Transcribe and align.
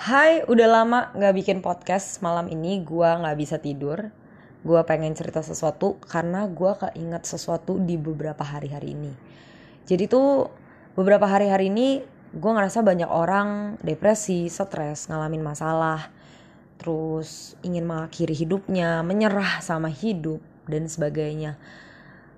Hai, 0.00 0.40
udah 0.48 0.64
lama 0.64 1.12
gak 1.12 1.36
bikin 1.36 1.60
podcast 1.60 2.24
malam 2.24 2.48
ini. 2.48 2.80
Gue 2.80 3.04
gak 3.04 3.36
bisa 3.36 3.60
tidur. 3.60 4.08
Gue 4.64 4.80
pengen 4.88 5.12
cerita 5.12 5.44
sesuatu 5.44 6.00
karena 6.08 6.48
gue 6.48 6.72
keinget 6.72 7.28
sesuatu 7.28 7.76
di 7.76 8.00
beberapa 8.00 8.40
hari-hari 8.40 8.96
ini. 8.96 9.12
Jadi 9.84 10.08
tuh 10.08 10.48
beberapa 10.96 11.28
hari-hari 11.28 11.68
ini 11.68 12.00
gue 12.32 12.48
ngerasa 12.48 12.80
banyak 12.80 13.12
orang 13.12 13.76
depresi, 13.84 14.48
stres, 14.48 15.12
ngalamin 15.12 15.44
masalah 15.44 16.08
Terus 16.80 17.60
ingin 17.60 17.84
mengakhiri 17.84 18.32
hidupnya, 18.32 19.04
menyerah 19.04 19.60
sama 19.60 19.92
hidup 19.92 20.40
dan 20.64 20.88
sebagainya. 20.88 21.60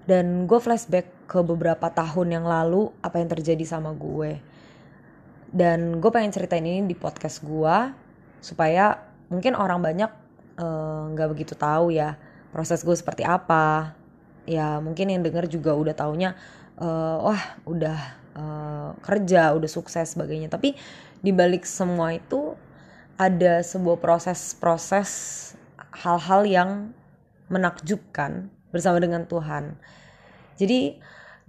Dan 0.03 0.51
gue 0.51 0.59
flashback 0.59 1.31
ke 1.31 1.39
beberapa 1.47 1.87
tahun 1.95 2.43
yang 2.43 2.43
lalu 2.43 2.91
apa 3.07 3.23
yang 3.23 3.31
terjadi 3.31 3.63
sama 3.63 3.95
gue 3.95 4.43
dan 5.53 6.01
gue 6.01 6.11
pengen 6.11 6.33
ceritain 6.33 6.65
ini 6.65 6.89
di 6.89 6.97
podcast 6.97 7.45
gue 7.45 7.77
supaya 8.41 8.97
mungkin 9.29 9.53
orang 9.53 9.85
banyak 9.85 10.11
nggak 11.13 11.29
uh, 11.29 11.33
begitu 11.33 11.53
tahu 11.53 11.93
ya 11.93 12.17
proses 12.51 12.81
gue 12.81 12.97
seperti 12.97 13.23
apa. 13.23 13.93
Ya 14.43 14.83
mungkin 14.83 15.13
yang 15.13 15.23
denger 15.23 15.47
juga 15.47 15.77
udah 15.77 15.95
taunya 15.95 16.35
uh, 16.81 17.21
wah 17.21 17.43
udah 17.69 17.99
uh, 18.35 18.91
kerja 19.05 19.53
udah 19.53 19.71
sukses 19.71 20.17
sebagainya. 20.17 20.49
Tapi 20.49 20.73
dibalik 21.21 21.69
semua 21.69 22.17
itu 22.17 22.57
ada 23.21 23.61
sebuah 23.61 24.01
proses-proses 24.01 25.11
hal-hal 25.93 26.49
yang 26.49 26.71
menakjubkan 27.53 28.49
bersama 28.73 28.99
dengan 28.99 29.29
Tuhan. 29.29 29.77
Jadi 30.57 30.97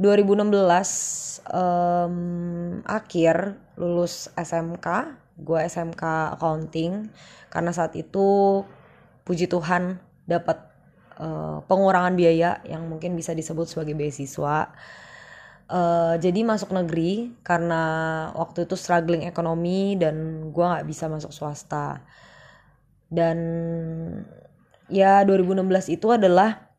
2016 0.02 1.46
um, 1.54 2.16
akhir 2.86 3.58
lulus 3.78 4.34
SMK 4.34 4.88
gue 5.40 5.60
SMK 5.66 6.04
accounting. 6.38 7.10
Karena 7.50 7.74
saat 7.74 7.94
itu 7.98 8.62
puji 9.26 9.50
Tuhan 9.50 9.98
dapat 10.26 10.58
uh, 11.18 11.62
pengurangan 11.66 12.14
biaya 12.14 12.62
yang 12.66 12.86
mungkin 12.90 13.18
bisa 13.18 13.34
disebut 13.34 13.70
sebagai 13.70 13.98
beasiswa. 13.98 14.70
Uh, 15.74 16.20
jadi 16.20 16.44
masuk 16.46 16.76
negeri 16.76 17.34
karena 17.42 17.82
waktu 18.36 18.68
itu 18.68 18.76
struggling 18.78 19.26
ekonomi 19.26 19.98
dan 19.98 20.50
gue 20.54 20.66
nggak 20.66 20.86
bisa 20.86 21.10
masuk 21.10 21.34
swasta. 21.34 22.04
Dan 23.10 23.38
ya 24.90 25.22
2016 25.26 25.94
itu 25.94 26.08
adalah 26.10 26.70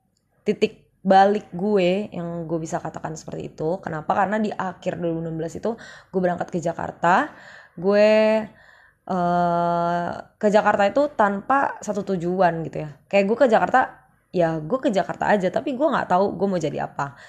titik 0.43 0.84
balik 1.05 1.53
gue 1.53 2.09
yang 2.17 2.49
gue 2.49 2.57
bisa 2.57 2.81
katakan 2.81 3.13
seperti 3.13 3.53
itu. 3.53 3.77
Kenapa? 3.85 4.17
Karena 4.17 4.41
di 4.41 4.49
akhir 4.49 4.97
2016 4.97 5.61
itu 5.61 5.71
gue 6.09 6.21
berangkat 6.21 6.49
ke 6.49 6.59
Jakarta. 6.65 7.29
Gue 7.77 8.41
uh, 9.13 10.11
ke 10.41 10.49
Jakarta 10.49 10.89
itu 10.89 11.13
tanpa 11.13 11.77
satu 11.85 12.17
tujuan 12.17 12.65
gitu 12.65 12.89
ya. 12.89 12.91
Kayak 13.13 13.25
gue 13.29 13.37
ke 13.37 13.47
Jakarta 13.53 13.81
ya 14.35 14.59
gue 14.59 14.79
ke 14.83 14.91
Jakarta 14.91 15.31
aja 15.31 15.47
tapi 15.53 15.79
gue 15.79 15.87
nggak 15.87 16.09
tahu 16.09 16.41
gue 16.41 16.47
mau 16.49 16.57
jadi 16.57 16.89
apa. 16.89 17.21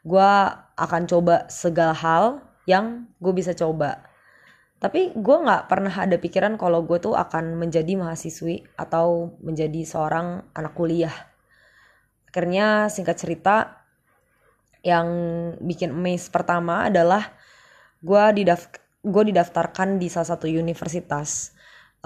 Gue 0.00 0.30
akan 0.80 1.02
coba 1.04 1.44
segala 1.52 1.92
hal 1.92 2.40
yang 2.64 3.12
gue 3.20 3.32
bisa 3.36 3.52
coba. 3.52 4.08
Tapi 4.80 5.12
gue 5.12 5.36
nggak 5.36 5.68
pernah 5.68 5.92
ada 5.92 6.16
pikiran 6.16 6.56
kalau 6.56 6.80
gue 6.80 6.96
tuh 6.96 7.12
akan 7.12 7.60
menjadi 7.60 7.92
mahasiswi 7.92 8.64
atau 8.80 9.36
menjadi 9.44 9.84
seorang 9.84 10.48
anak 10.56 10.72
kuliah 10.72 11.27
akhirnya 12.28 12.92
singkat 12.92 13.16
cerita 13.16 13.84
yang 14.84 15.08
bikin 15.58 15.90
amazed 15.90 16.30
pertama 16.30 16.86
adalah 16.86 17.34
gue 17.98 18.24
didaft 18.38 18.78
gue 19.02 19.22
didaftarkan 19.34 19.98
di 19.98 20.06
salah 20.10 20.36
satu 20.36 20.46
universitas 20.46 21.54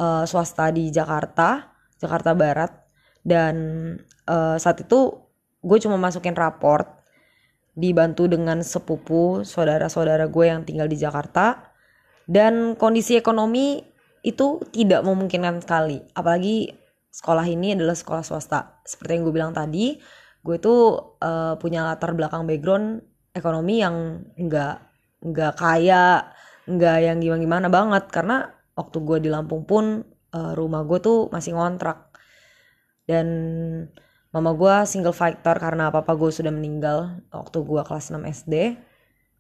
uh, 0.01 0.25
swasta 0.25 0.73
di 0.73 0.89
Jakarta 0.89 1.73
Jakarta 2.03 2.35
Barat. 2.35 2.73
Dan 3.23 3.55
uh, 4.27 4.59
saat 4.59 4.83
itu 4.83 5.15
gue 5.63 5.79
cuma 5.79 5.95
masukin 5.95 6.35
raport 6.35 6.91
dibantu 7.73 8.27
dengan 8.27 8.61
sepupu 8.61 9.47
saudara-saudara 9.47 10.27
gue 10.27 10.45
yang 10.51 10.67
tinggal 10.67 10.91
di 10.91 10.99
Jakarta. 10.99 11.71
Dan 12.27 12.75
kondisi 12.75 13.15
ekonomi 13.15 13.83
itu 14.23 14.63
tidak 14.71 15.03
memungkinkan 15.03 15.59
sekali 15.63 15.99
apalagi 16.15 16.71
sekolah 17.13 17.45
ini 17.45 17.77
adalah 17.77 17.93
sekolah 17.93 18.25
swasta. 18.25 18.81
Seperti 18.89 19.21
yang 19.21 19.23
gue 19.29 19.35
bilang 19.35 19.53
tadi 19.53 20.01
gue 20.43 20.57
tuh 20.59 21.15
uh, 21.23 21.55
punya 21.61 21.87
latar 21.87 22.17
belakang 22.17 22.49
background 22.49 23.05
ekonomi 23.31 23.79
yang 23.79 24.27
enggak 24.35 24.83
enggak 25.23 25.55
kaya 25.55 26.35
enggak 26.67 26.97
yang 27.05 27.21
gimana 27.21 27.41
gimana 27.45 27.69
banget. 27.69 28.05
Karena 28.09 28.49
waktu 28.75 28.97
gue 29.05 29.19
di 29.23 29.29
Lampung 29.29 29.69
pun 29.69 30.01
uh, 30.33 30.53
rumah 30.57 30.83
gue 30.89 30.99
tuh 31.05 31.29
masih 31.29 31.55
ngontrak. 31.55 32.11
Dan 33.05 33.29
mama 34.33 34.57
gue 34.57 34.75
single 34.89 35.13
fighter 35.13 35.55
karena 35.61 35.93
papa 35.93 36.17
gue 36.17 36.33
sudah 36.33 36.49
meninggal 36.49 37.21
waktu 37.29 37.59
gue 37.61 37.83
kelas 37.85 38.17
6 38.17 38.25
SD 38.25 38.81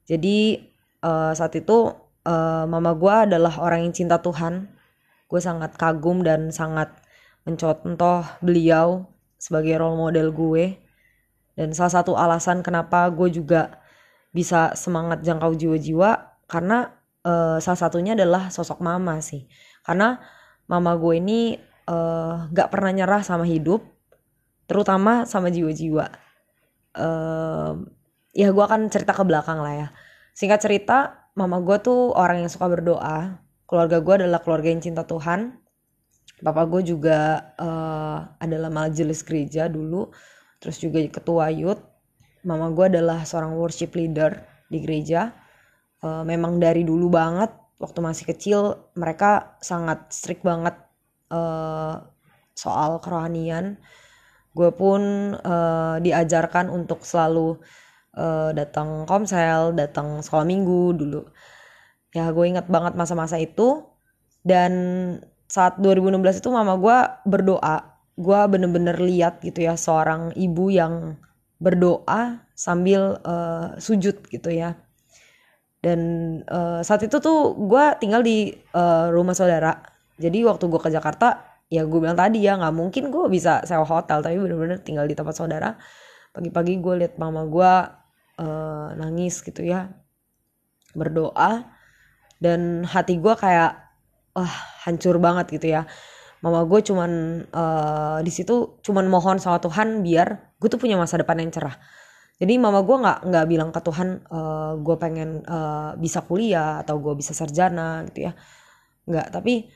jadi 0.06 0.58
uh, 1.02 1.32
saat 1.32 1.54
itu 1.54 1.94
uh, 2.26 2.64
mama 2.66 2.92
gue 2.98 3.14
adalah 3.30 3.54
orang 3.62 3.86
yang 3.86 3.94
cinta 3.94 4.18
Tuhan. 4.18 4.70
Gue 5.30 5.40
sangat 5.40 5.78
kagum 5.78 6.26
dan 6.26 6.50
sangat 6.50 6.92
mencontoh 7.42 8.22
beliau 8.42 9.06
sebagai 9.38 9.74
role 9.78 9.98
model 9.98 10.30
gue. 10.30 10.78
Dan 11.52 11.76
salah 11.76 12.00
satu 12.00 12.16
alasan 12.16 12.64
kenapa 12.64 13.10
gue 13.12 13.28
juga 13.28 13.82
bisa 14.32 14.72
semangat 14.72 15.20
jangkau 15.20 15.52
jiwa-jiwa 15.52 16.40
karena 16.48 16.96
uh, 17.26 17.60
salah 17.60 17.80
satunya 17.80 18.16
adalah 18.16 18.48
sosok 18.48 18.80
mama 18.80 19.20
sih. 19.20 19.44
Karena 19.84 20.16
mama 20.70 20.96
gue 20.96 21.20
ini 21.20 21.40
uh, 21.90 22.48
gak 22.48 22.72
pernah 22.72 22.92
nyerah 22.94 23.20
sama 23.20 23.44
hidup 23.44 23.84
terutama 24.64 25.28
sama 25.28 25.52
jiwa-jiwa. 25.52 26.06
Uh, 26.96 27.84
ya 28.32 28.48
gue 28.48 28.64
akan 28.64 28.88
cerita 28.88 29.12
ke 29.12 29.24
belakang 29.26 29.60
lah 29.60 29.74
ya. 29.76 29.88
Singkat 30.32 30.60
cerita 30.64 31.28
mama 31.36 31.60
gue 31.60 31.76
tuh 31.84 32.16
orang 32.16 32.46
yang 32.46 32.50
suka 32.52 32.70
berdoa. 32.70 33.44
Keluarga 33.68 34.00
gue 34.00 34.14
adalah 34.24 34.40
keluarga 34.40 34.68
yang 34.72 34.80
cinta 34.84 35.04
Tuhan 35.04 35.61
Papa 36.42 36.66
gue 36.66 36.82
juga 36.82 37.54
uh, 37.54 38.18
adalah 38.42 38.66
majelis 38.66 39.22
gereja 39.22 39.70
dulu, 39.70 40.10
terus 40.58 40.82
juga 40.82 40.98
ketua 41.06 41.54
youth. 41.54 41.78
Mama 42.42 42.74
gue 42.74 42.98
adalah 42.98 43.22
seorang 43.22 43.54
worship 43.54 43.94
leader 43.94 44.42
di 44.66 44.82
gereja. 44.82 45.30
Uh, 46.02 46.26
memang 46.26 46.58
dari 46.58 46.82
dulu 46.82 47.06
banget, 47.14 47.54
waktu 47.78 47.98
masih 48.02 48.26
kecil 48.26 48.90
mereka 48.98 49.54
sangat 49.62 50.10
strict 50.10 50.42
banget 50.42 50.74
uh, 51.30 52.02
soal 52.58 52.98
kerohanian. 52.98 53.78
Gue 54.50 54.74
pun 54.74 55.32
uh, 55.38 55.96
diajarkan 56.02 56.74
untuk 56.74 57.06
selalu 57.06 57.62
uh, 58.18 58.50
datang 58.50 59.06
komsel, 59.06 59.78
datang 59.78 60.20
sekolah 60.20 60.42
minggu 60.42 60.98
dulu. 60.98 61.22
Ya 62.12 62.28
gue 62.34 62.44
inget 62.44 62.66
banget 62.66 62.98
masa-masa 62.98 63.38
itu 63.38 63.86
dan 64.42 64.72
saat 65.52 65.76
2016 65.76 66.40
itu 66.40 66.48
mama 66.48 66.80
gue 66.80 66.98
berdoa. 67.28 68.00
Gue 68.16 68.40
bener-bener 68.48 68.96
lihat 68.96 69.44
gitu 69.44 69.68
ya 69.68 69.76
seorang 69.76 70.32
ibu 70.32 70.72
yang 70.72 71.20
berdoa 71.60 72.40
sambil 72.56 73.20
uh, 73.20 73.76
sujud 73.76 74.24
gitu 74.32 74.48
ya. 74.48 74.80
Dan 75.84 76.00
uh, 76.48 76.80
saat 76.80 77.04
itu 77.04 77.20
tuh 77.20 77.52
gue 77.68 77.84
tinggal 78.00 78.24
di 78.24 78.48
uh, 78.72 79.12
rumah 79.12 79.36
saudara. 79.36 79.76
Jadi 80.16 80.40
waktu 80.40 80.72
gue 80.72 80.80
ke 80.80 80.88
Jakarta 80.88 81.60
ya 81.68 81.84
gue 81.84 82.00
bilang 82.00 82.16
tadi 82.16 82.40
ya 82.40 82.56
nggak 82.56 82.72
mungkin 82.72 83.12
gue 83.12 83.24
bisa 83.28 83.64
sewa 83.68 83.84
hotel 83.84 84.24
tapi 84.24 84.40
bener-bener 84.40 84.80
tinggal 84.80 85.04
di 85.04 85.12
tempat 85.12 85.36
saudara. 85.36 85.76
Pagi-pagi 86.32 86.80
gue 86.80 86.94
liat 87.04 87.20
mama 87.20 87.44
gue 87.44 87.72
uh, 88.40 88.88
nangis 88.96 89.44
gitu 89.44 89.68
ya 89.68 89.92
berdoa. 90.96 91.68
Dan 92.40 92.88
hati 92.88 93.20
gue 93.20 93.36
kayak 93.36 93.81
wah 94.36 94.54
hancur 94.84 95.16
banget 95.20 95.48
gitu 95.60 95.72
ya. 95.78 95.88
Mama 96.42 96.66
gue 96.66 96.80
cuman 96.82 97.10
uh, 97.54 98.18
di 98.20 98.32
situ 98.34 98.82
cuman 98.82 99.06
mohon 99.06 99.38
sama 99.38 99.62
Tuhan 99.62 100.02
biar 100.02 100.58
gue 100.58 100.68
tuh 100.68 100.80
punya 100.80 100.98
masa 100.98 101.20
depan 101.20 101.38
yang 101.38 101.54
cerah. 101.54 101.78
Jadi 102.42 102.58
mama 102.58 102.82
gue 102.82 102.96
nggak 102.98 103.18
nggak 103.30 103.46
bilang 103.46 103.70
ke 103.70 103.80
Tuhan 103.86 104.26
uh, 104.26 104.74
gue 104.82 104.96
pengen 104.98 105.46
uh, 105.46 105.94
bisa 105.94 106.26
kuliah 106.26 106.82
atau 106.82 106.98
gue 106.98 107.14
bisa 107.14 107.30
sarjana 107.30 108.02
gitu 108.10 108.26
ya. 108.26 108.32
Nggak 109.06 109.26
tapi 109.30 109.70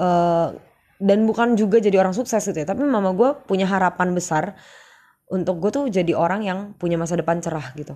uh, 0.00 0.56
dan 0.98 1.18
bukan 1.28 1.54
juga 1.54 1.78
jadi 1.78 2.00
orang 2.00 2.16
sukses 2.16 2.40
gitu 2.40 2.56
ya. 2.56 2.64
Tapi 2.64 2.80
mama 2.88 3.12
gue 3.12 3.36
punya 3.44 3.68
harapan 3.68 4.16
besar 4.16 4.56
untuk 5.28 5.60
gue 5.60 5.70
tuh 5.70 5.84
jadi 5.92 6.16
orang 6.16 6.40
yang 6.40 6.58
punya 6.80 6.96
masa 6.96 7.20
depan 7.20 7.44
cerah 7.44 7.76
gitu. 7.76 7.92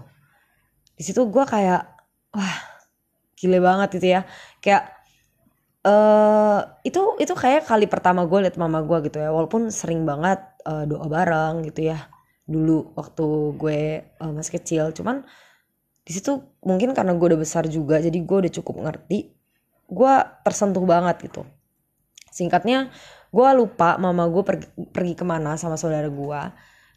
Di 0.92 1.02
situ 1.02 1.24
gue 1.32 1.44
kayak 1.48 1.82
wah 2.36 2.56
gile 3.40 3.58
banget 3.64 3.96
gitu 3.96 4.20
ya. 4.20 4.28
Kayak 4.60 5.01
Uh, 5.82 6.62
itu 6.86 7.18
itu 7.18 7.34
kayak 7.34 7.66
kali 7.66 7.90
pertama 7.90 8.22
gue 8.22 8.38
liat 8.46 8.54
mama 8.54 8.86
gue 8.86 9.10
gitu 9.10 9.18
ya. 9.18 9.34
Walaupun 9.34 9.74
sering 9.74 10.06
banget 10.06 10.38
uh, 10.62 10.86
doa 10.86 11.06
bareng 11.10 11.66
gitu 11.66 11.90
ya. 11.90 12.06
Dulu 12.46 12.94
waktu 12.94 13.26
gue 13.58 13.80
uh, 14.22 14.30
masih 14.30 14.62
kecil. 14.62 14.94
Cuman 14.94 15.26
di 16.02 16.12
situ 16.14 16.38
mungkin 16.62 16.94
karena 16.94 17.14
gue 17.18 17.26
udah 17.34 17.40
besar 17.40 17.66
juga 17.66 17.98
jadi 17.98 18.14
gue 18.14 18.36
udah 18.46 18.52
cukup 18.62 18.76
ngerti. 18.86 19.34
Gue 19.90 20.14
tersentuh 20.46 20.86
banget 20.86 21.26
gitu. 21.26 21.42
Singkatnya 22.30 22.94
gue 23.34 23.48
lupa 23.58 23.98
mama 23.98 24.30
gue 24.30 24.42
pergi, 24.46 24.66
pergi 24.94 25.14
ke 25.18 25.24
mana 25.26 25.58
sama 25.58 25.74
saudara 25.74 26.06
gue 26.06 26.42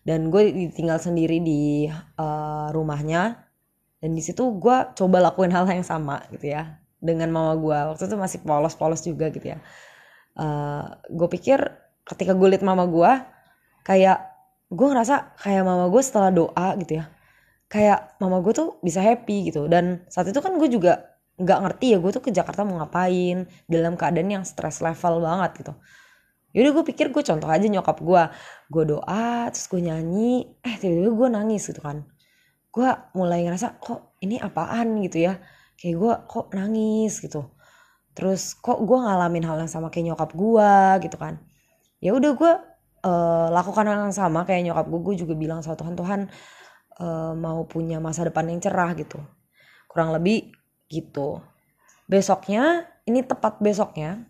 dan 0.05 0.29
gue 0.29 0.41
ditinggal 0.53 1.01
sendiri 1.01 1.41
di 1.41 1.89
uh, 2.21 2.69
rumahnya. 2.69 3.49
Dan 3.97 4.13
di 4.13 4.21
situ 4.21 4.45
gue 4.61 4.77
coba 4.93 5.17
lakuin 5.25 5.49
hal 5.49 5.65
yang 5.65 5.81
sama 5.81 6.21
gitu 6.29 6.53
ya 6.53 6.84
dengan 6.99 7.29
mama 7.31 7.53
gue 7.59 7.77
waktu 7.93 8.03
itu 8.07 8.15
masih 8.17 8.39
polos-polos 8.41 9.01
juga 9.03 9.29
gitu 9.29 9.55
ya. 9.55 9.59
Uh, 10.35 10.43
eh, 10.43 10.85
gue 11.15 11.27
pikir 11.31 11.59
ketika 12.05 12.35
gue 12.35 12.47
liat 12.51 12.63
mama 12.63 12.85
gue 12.85 13.11
kayak 13.85 14.19
gue 14.69 14.87
ngerasa 14.89 15.37
kayak 15.39 15.63
mama 15.63 15.87
gue 15.87 16.01
setelah 16.01 16.31
doa 16.33 16.67
gitu 16.81 17.01
ya. 17.01 17.05
Kayak 17.69 18.17
mama 18.21 18.41
gue 18.41 18.53
tuh 18.53 18.77
bisa 18.81 19.01
happy 19.01 19.51
gitu. 19.51 19.65
Dan 19.69 20.05
saat 20.09 20.29
itu 20.29 20.39
kan 20.41 20.57
gue 20.57 20.69
juga 20.69 21.15
nggak 21.35 21.59
ngerti 21.67 21.85
ya 21.91 21.97
gue 21.99 22.11
tuh 22.15 22.23
ke 22.23 22.31
Jakarta 22.31 22.63
mau 22.63 22.79
ngapain 22.79 23.43
dalam 23.67 23.99
keadaan 23.99 24.29
yang 24.31 24.43
stress 24.47 24.79
level 24.79 25.19
banget 25.23 25.51
gitu. 25.65 25.73
Yaudah 26.55 26.71
gue 26.71 26.83
pikir 26.95 27.11
gue 27.11 27.19
contoh 27.19 27.49
aja 27.51 27.67
nyokap 27.67 27.99
gue 27.99 28.23
gue 28.71 28.83
doa 28.95 29.51
terus 29.51 29.67
gue 29.67 29.81
nyanyi 29.83 30.55
eh 30.63 30.75
tiba-tiba 30.79 31.11
gue 31.11 31.27
nangis 31.35 31.67
gitu 31.67 31.83
kan. 31.83 32.07
Gue 32.71 32.89
mulai 33.15 33.43
ngerasa 33.43 33.79
kok 33.79 34.19
ini 34.23 34.39
apaan? 34.39 35.03
gitu 35.03 35.27
ya 35.27 35.35
kayak 35.79 35.95
gue 35.95 36.13
kok 36.27 36.47
nangis? 36.55 37.19
gitu. 37.23 37.55
Terus 38.15 38.55
kok 38.55 38.79
gue 38.79 38.97
ngalamin 38.97 39.43
hal 39.43 39.57
yang 39.59 39.71
sama 39.71 39.91
kayak 39.91 40.15
nyokap 40.15 40.31
gue 40.31 40.73
gitu 41.03 41.17
kan. 41.19 41.35
Ya 41.99 42.15
udah 42.15 42.31
gue 42.31 42.51
uh, 43.03 43.47
lakukan 43.51 43.85
hal 43.85 44.07
yang 44.07 44.15
sama 44.15 44.47
kayak 44.47 44.71
nyokap 44.71 44.87
gue 44.87 44.99
gue 45.03 45.15
juga 45.27 45.33
bilang 45.35 45.59
sama 45.59 45.75
Tuhan 45.75 45.95
Tuhan 45.99 46.21
uh, 47.03 47.33
mau 47.35 47.67
punya 47.67 47.99
masa 47.99 48.23
depan 48.23 48.47
yang 48.47 48.63
cerah 48.63 48.95
gitu. 48.95 49.19
Kurang 49.91 50.15
lebih 50.15 50.55
gitu. 50.87 51.43
Besoknya 52.07 52.87
ini 53.03 53.21
tepat 53.25 53.59
besoknya 53.59 54.23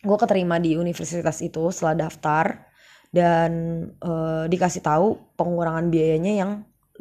gue 0.00 0.16
keterima 0.16 0.56
di 0.56 0.80
universitas 0.80 1.44
itu 1.44 1.68
setelah 1.68 2.08
daftar 2.08 2.72
dan 3.12 3.50
uh, 4.00 4.48
dikasih 4.48 4.80
tahu 4.80 5.36
pengurangan 5.36 5.92
biayanya 5.92 6.32
yang 6.40 6.52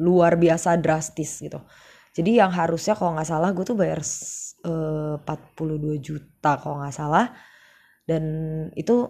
luar 0.01 0.35
biasa 0.35 0.75
drastis 0.75 1.39
gitu 1.39 1.63
jadi 2.19 2.43
yang 2.43 2.51
harusnya 2.51 2.99
kalau 2.99 3.15
nggak 3.15 3.31
salah 3.31 3.55
gue 3.55 3.63
tuh 3.63 3.79
bayar 3.79 4.03
uh, 4.67 5.15
42 5.23 6.03
juta 6.03 6.59
kalau 6.59 6.83
nggak 6.83 6.91
salah. 6.91 7.31
Dan 8.03 8.23
itu 8.75 9.07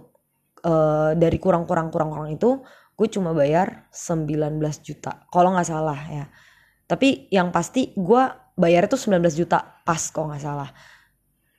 uh, 0.61 1.17
dari 1.17 1.41
kurang-kurang 1.41 1.89
kurang-kurang 1.89 2.29
itu 2.29 2.61
gue 2.93 3.07
cuma 3.09 3.33
bayar 3.33 3.89
19 3.89 4.61
juta. 4.85 5.25
Kalau 5.33 5.49
nggak 5.57 5.65
salah 5.65 5.97
ya. 6.05 6.25
Tapi 6.85 7.33
yang 7.33 7.49
pasti 7.49 7.97
gue 7.97 8.23
bayar 8.53 8.85
itu 8.85 8.93
19 8.93 9.25
juta 9.33 9.81
pas 9.81 10.01
kalau 10.13 10.29
nggak 10.29 10.45
salah. 10.45 10.69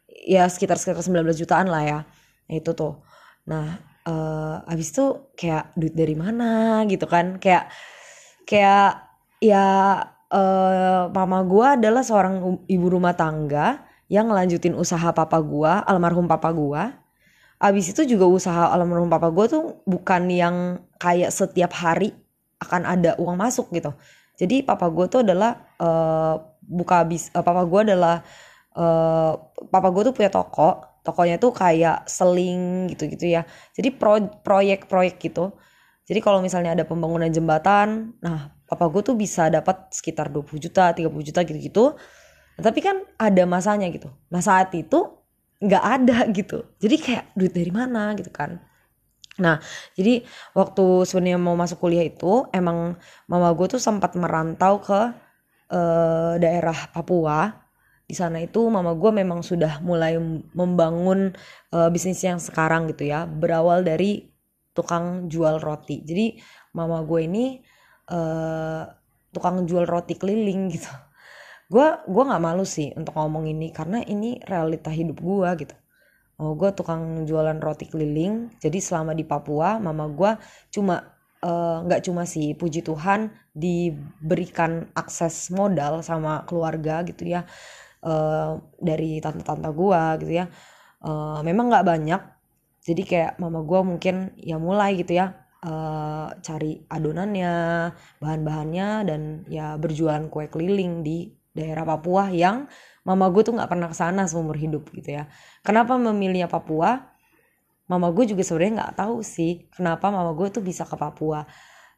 Ya 0.07 0.47
sekitar 0.47 0.79
sekitar 0.79 1.03
19 1.03 1.35
jutaan 1.35 1.67
lah 1.67 1.83
ya. 1.83 1.99
Itu 2.47 2.79
tuh. 2.79 3.03
Nah 3.51 3.75
uh, 4.07 4.71
abis 4.71 4.95
itu 4.95 5.35
kayak 5.35 5.75
duit 5.75 5.99
dari 5.99 6.15
mana 6.15 6.87
gitu 6.87 7.11
kan? 7.11 7.43
Kayak 7.43 7.75
kayak 8.47 9.03
ya 9.43 9.67
uh, 10.31 11.11
mama 11.11 11.43
gue 11.45 11.67
adalah 11.79 12.03
seorang 12.03 12.65
ibu 12.67 12.87
rumah 12.87 13.15
tangga 13.15 13.87
yang 14.11 14.31
ngelanjutin 14.31 14.75
usaha 14.75 15.11
papa 15.15 15.39
gue 15.39 15.71
almarhum 15.87 16.27
papa 16.27 16.51
gue 16.51 16.83
abis 17.61 17.93
itu 17.93 18.17
juga 18.17 18.25
usaha 18.25 18.73
almarhum 18.73 19.13
papa 19.13 19.29
gue 19.29 19.47
tuh 19.47 19.85
bukan 19.85 20.33
yang 20.33 20.81
kayak 20.97 21.29
setiap 21.29 21.77
hari 21.77 22.17
akan 22.61 22.83
ada 22.85 23.17
uang 23.21 23.37
masuk 23.41 23.73
gitu. 23.73 23.93
Jadi 24.37 24.65
papa 24.65 24.89
gue 24.89 25.05
tuh 25.09 25.21
adalah 25.21 25.69
uh, 25.81 26.41
buka 26.65 27.05
bis 27.05 27.29
uh, 27.33 27.45
papa 27.45 27.65
gue 27.69 27.81
adalah 27.93 28.25
uh, 28.77 29.37
papa 29.69 29.89
gue 29.93 30.13
tuh 30.13 30.15
punya 30.17 30.33
toko. 30.33 30.89
Tokonya 31.01 31.41
tuh 31.41 31.57
kayak 31.57 32.05
seling 32.09 32.93
gitu-gitu 32.93 33.33
ya. 33.33 33.49
Jadi 33.73 33.89
pro 33.97 34.21
proyek-proyek 34.45 35.17
gitu. 35.17 35.57
Jadi 36.05 36.21
kalau 36.21 36.45
misalnya 36.45 36.77
ada 36.77 36.85
pembangunan 36.85 37.29
jembatan 37.33 38.17
nah 38.21 38.53
papa 38.71 38.87
gue 38.87 39.03
tuh 39.03 39.19
bisa 39.19 39.51
dapat 39.51 39.91
sekitar 39.91 40.31
20 40.31 40.63
juta 40.63 40.95
30 40.95 41.11
juta 41.11 41.41
gitu-gitu. 41.43 41.99
Nah, 42.55 42.63
tapi 42.63 42.79
kan 42.79 43.03
ada 43.19 43.43
masanya 43.51 43.91
gitu. 43.91 44.07
Nah 44.31 44.39
saat 44.39 44.71
itu 44.79 45.11
nggak 45.59 45.85
ada 45.85 46.19
gitu. 46.39 46.71
Jadi 46.79 46.97
kayak 47.03 47.25
duit 47.35 47.51
dari 47.51 47.75
mana? 47.75 48.15
gitu 48.15 48.31
kan. 48.31 48.63
Nah, 49.41 49.57
jadi 49.97 50.23
waktu 50.53 51.09
sebenarnya 51.09 51.41
mau 51.41 51.57
masuk 51.57 51.81
kuliah 51.81 52.05
itu 52.05 52.47
emang 52.53 53.01
mama 53.25 53.49
gue 53.57 53.67
tuh 53.73 53.81
sempat 53.81 54.13
merantau 54.15 54.79
ke 54.85 55.01
uh, 55.73 56.35
daerah 56.37 56.77
Papua. 56.93 57.49
Di 58.05 58.13
sana 58.19 58.43
itu 58.43 58.67
mama 58.69 58.93
gue 58.93 59.11
memang 59.15 59.41
sudah 59.41 59.81
mulai 59.81 60.19
membangun 60.53 61.33
uh, 61.73 61.89
bisnis 61.89 62.21
yang 62.21 62.39
sekarang 62.43 62.91
gitu 62.93 63.09
ya. 63.09 63.25
Berawal 63.25 63.87
dari 63.87 64.29
tukang 64.77 65.31
jual 65.33 65.59
roti. 65.63 66.05
Jadi 66.05 66.37
mama 66.77 67.01
gue 67.03 67.21
ini 67.25 67.45
uh, 68.11 68.83
tukang 69.31 69.63
jual 69.65 69.87
roti 69.87 70.19
keliling 70.19 70.71
gitu. 70.75 70.91
Gue 71.71 71.87
gue 72.11 72.23
nggak 72.27 72.43
malu 72.43 72.67
sih 72.67 72.91
untuk 72.99 73.15
ngomong 73.15 73.47
ini 73.47 73.71
karena 73.71 74.03
ini 74.03 74.43
realita 74.43 74.91
hidup 74.91 75.23
gue 75.23 75.51
gitu. 75.67 75.77
Oh 76.41 76.57
gue 76.57 76.73
tukang 76.75 77.23
jualan 77.29 77.61
roti 77.63 77.87
keliling 77.87 78.51
jadi 78.59 78.79
selama 78.81 79.13
di 79.15 79.23
Papua 79.29 79.77
mama 79.79 80.09
gue 80.11 80.31
cuma 80.73 81.21
nggak 81.87 82.01
uh, 82.01 82.05
cuma 82.05 82.29
sih 82.29 82.53
puji 82.53 82.85
Tuhan 82.85 83.33
diberikan 83.57 84.93
akses 84.93 85.49
modal 85.49 86.05
sama 86.05 86.45
keluarga 86.45 87.01
gitu 87.09 87.25
ya 87.33 87.49
uh, 88.05 88.61
dari 88.77 89.21
tante-tante 89.25 89.71
gue 89.73 90.03
gitu 90.27 90.33
ya. 90.43 90.47
Uh, 91.01 91.41
memang 91.41 91.73
nggak 91.73 91.87
banyak 91.87 92.21
jadi 92.85 93.03
kayak 93.05 93.33
mama 93.41 93.65
gue 93.65 93.81
mungkin 93.85 94.37
ya 94.37 94.57
mulai 94.61 95.01
gitu 95.01 95.17
ya 95.17 95.40
uh, 95.65 96.29
cari 96.41 96.81
adonannya 96.89 97.55
bahan-bahannya 98.21 98.89
dan 99.05 99.21
ya 99.49 99.77
berjualan 99.77 100.27
kue 100.33 100.49
keliling 100.49 101.05
di 101.05 101.33
daerah 101.51 101.85
Papua 101.85 102.31
yang 102.31 102.71
mama 103.03 103.27
gue 103.33 103.43
tuh 103.43 103.57
nggak 103.57 103.71
pernah 103.71 103.89
ke 103.91 103.97
sana 103.97 104.25
seumur 104.29 104.57
hidup 104.57 104.89
gitu 104.95 105.21
ya. 105.21 105.29
Kenapa 105.67 105.97
memilihnya 105.99 106.47
Papua? 106.47 107.11
Mama 107.91 108.15
gue 108.15 108.23
juga 108.23 108.47
sebenarnya 108.47 108.73
nggak 108.87 108.95
tahu 109.03 109.19
sih 109.27 109.67
kenapa 109.75 110.15
mama 110.15 110.31
gue 110.39 110.47
tuh 110.53 110.63
bisa 110.63 110.87
ke 110.87 110.95
Papua. 110.95 111.43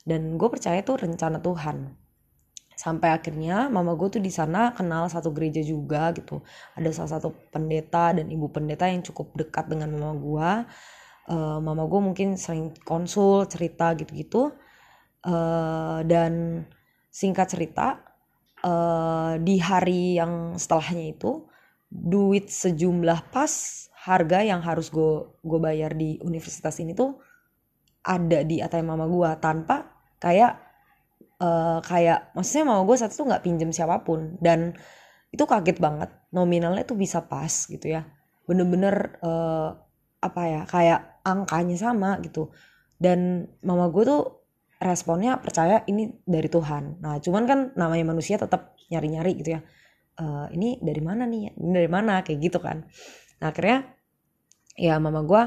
Dan 0.03 0.35
gue 0.35 0.49
percaya 0.50 0.82
tuh 0.82 0.99
rencana 0.99 1.38
Tuhan. 1.38 1.94
Sampai 2.75 3.14
akhirnya 3.14 3.70
mama 3.70 3.94
gue 3.94 4.19
tuh 4.19 4.23
di 4.25 4.32
sana 4.32 4.73
kenal 4.73 5.06
satu 5.06 5.31
gereja 5.31 5.61
juga 5.62 6.11
gitu. 6.17 6.41
Ada 6.75 6.91
salah 6.97 7.20
satu 7.20 7.31
pendeta 7.53 8.17
dan 8.17 8.26
ibu 8.32 8.49
pendeta 8.49 8.88
yang 8.88 9.05
cukup 9.05 9.37
dekat 9.37 9.69
dengan 9.69 9.93
mama 9.94 10.17
gue 10.17 10.50
uh, 11.29 11.59
mama 11.62 11.87
gue 11.87 12.00
mungkin 12.00 12.35
sering 12.35 12.73
konsul 12.83 13.47
cerita 13.47 13.93
gitu-gitu. 13.95 14.50
Uh, 15.23 16.02
dan 16.02 16.67
singkat 17.07 17.47
cerita 17.47 18.02
uh, 18.67 19.38
di 19.38 19.62
hari 19.62 20.19
yang 20.19 20.59
setelahnya 20.59 21.14
itu 21.14 21.47
duit 21.87 22.50
sejumlah 22.50 23.31
pas 23.31 23.52
harga 24.02 24.43
yang 24.43 24.59
harus 24.67 24.91
gue 24.91 25.38
gue 25.47 25.61
bayar 25.62 25.95
di 25.95 26.19
universitas 26.26 26.75
ini 26.83 26.91
tuh 26.91 27.23
ada 28.02 28.43
di 28.43 28.59
ATM 28.59 28.91
mama 28.91 29.07
gue 29.07 29.31
tanpa 29.38 29.95
kayak 30.19 30.59
uh, 31.43 31.79
kayak 31.83 32.35
maksudnya 32.35 32.64
mama 32.71 32.83
gue 32.87 32.97
saat 32.99 33.14
itu 33.14 33.23
nggak 33.26 33.43
pinjem 33.43 33.71
siapa 33.75 34.02
pun. 34.07 34.38
Dan 34.38 34.75
itu 35.35 35.43
kaget 35.43 35.79
banget 35.83 36.11
nominalnya 36.31 36.87
tuh 36.87 36.99
bisa 36.99 37.26
pas 37.26 37.50
gitu 37.50 37.87
ya. 37.91 38.07
Bener-bener 38.47 39.19
uh, 39.23 39.75
apa 40.23 40.43
ya 40.47 40.62
kayak 40.67 41.00
angkanya 41.23 41.79
sama 41.79 42.19
gitu. 42.23 42.50
Dan 42.99 43.50
mama 43.67 43.91
gue 43.91 44.05
tuh 44.07 44.23
responnya 44.83 45.38
percaya 45.38 45.87
ini 45.87 46.11
dari 46.26 46.50
Tuhan. 46.50 47.02
Nah 47.02 47.23
cuman 47.23 47.43
kan 47.47 47.59
namanya 47.79 48.14
manusia 48.14 48.38
tetap 48.38 48.75
nyari-nyari 48.91 49.33
gitu 49.38 49.59
ya. 49.59 49.61
Uh, 50.19 50.47
ini 50.52 50.76
dari 50.83 51.00
mana 51.00 51.25
nih? 51.25 51.55
Ini 51.57 51.71
dari 51.73 51.91
mana? 51.91 52.21
Kayak 52.26 52.38
gitu 52.50 52.59
kan. 52.59 52.85
Nah 53.41 53.47
akhirnya 53.50 53.87
ya 54.75 54.99
mama 54.99 55.23
gue 55.23 55.43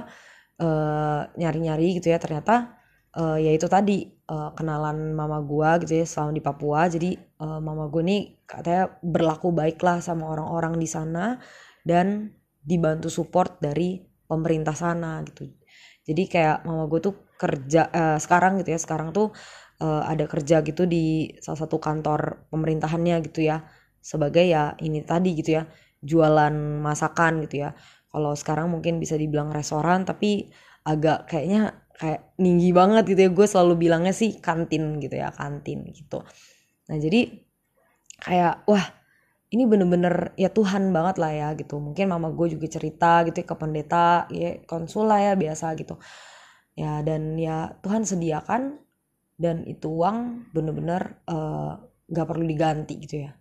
uh, 0.64 1.22
nyari-nyari 1.36 2.00
gitu 2.00 2.12
ya. 2.12 2.18
Ternyata 2.18 2.80
uh, 3.20 3.38
ya 3.40 3.52
itu 3.52 3.68
tadi 3.68 4.08
uh, 4.32 4.56
kenalan 4.56 5.12
mama 5.12 5.44
gue 5.44 5.70
gitu 5.86 5.94
ya 6.02 6.06
selama 6.08 6.32
di 6.32 6.42
Papua. 6.44 6.88
Jadi 6.88 7.16
uh, 7.44 7.60
mama 7.60 7.92
gue 7.92 8.02
nih 8.02 8.22
katanya 8.48 8.96
berlaku 9.04 9.52
baik 9.52 9.80
lah 9.84 10.00
sama 10.00 10.32
orang-orang 10.32 10.80
di 10.80 10.88
sana 10.88 11.40
dan 11.86 12.32
dibantu 12.66 13.14
support 13.14 13.62
dari 13.62 14.02
pemerintah 14.26 14.74
sana 14.74 15.22
gitu 15.22 15.46
jadi 16.06 16.24
kayak 16.30 16.58
mama 16.70 16.86
gue 16.86 17.02
tuh 17.02 17.16
kerja 17.36 17.90
uh, 17.90 18.18
sekarang 18.22 18.62
gitu 18.62 18.78
ya 18.78 18.80
sekarang 18.80 19.10
tuh 19.12 19.34
uh, 19.82 20.04
ada 20.06 20.30
kerja 20.30 20.62
gitu 20.62 20.86
di 20.86 21.34
salah 21.42 21.66
satu 21.66 21.82
kantor 21.82 22.48
pemerintahannya 22.54 23.20
gitu 23.26 23.44
ya. 23.44 23.66
Sebagai 24.00 24.46
ya 24.46 24.78
ini 24.86 25.02
tadi 25.02 25.34
gitu 25.34 25.58
ya 25.58 25.64
jualan 26.06 26.54
masakan 26.86 27.42
gitu 27.50 27.66
ya. 27.66 27.74
Kalau 28.14 28.38
sekarang 28.38 28.72
mungkin 28.72 29.02
bisa 29.02 29.18
dibilang 29.18 29.52
restoran 29.52 30.06
tapi 30.06 30.48
agak 30.86 31.26
kayaknya 31.28 31.90
kayak 31.98 32.38
tinggi 32.38 32.70
banget 32.70 33.04
gitu 33.10 33.20
ya. 33.26 33.30
Gue 33.34 33.48
selalu 33.50 33.74
bilangnya 33.90 34.14
sih 34.14 34.38
kantin 34.38 35.02
gitu 35.02 35.18
ya 35.18 35.34
kantin 35.34 35.90
gitu. 35.90 36.22
Nah 36.86 36.98
jadi 37.02 37.34
kayak 38.22 38.64
wah 38.70 38.86
ini 39.54 39.64
bener-bener 39.70 40.34
ya 40.40 40.50
Tuhan 40.50 40.90
banget 40.90 41.16
lah 41.22 41.32
ya 41.32 41.48
gitu. 41.54 41.78
Mungkin 41.78 42.10
mama 42.10 42.34
gue 42.34 42.58
juga 42.58 42.66
cerita 42.66 43.22
gitu 43.30 43.42
ya 43.42 43.46
ke 43.46 43.56
pendeta 43.56 44.26
ya 44.34 44.62
konsul 44.66 45.06
lah 45.06 45.22
ya 45.22 45.34
biasa 45.38 45.78
gitu. 45.78 46.02
Ya 46.76 47.06
dan 47.06 47.38
ya 47.38 47.78
Tuhan 47.86 48.04
sediakan 48.04 48.82
dan 49.38 49.68
itu 49.68 49.92
uang 49.92 50.50
bener-bener 50.56 51.22
uh, 51.30 51.78
gak 52.10 52.28
perlu 52.28 52.44
diganti 52.48 52.98
gitu 53.00 53.30
ya. 53.30 53.32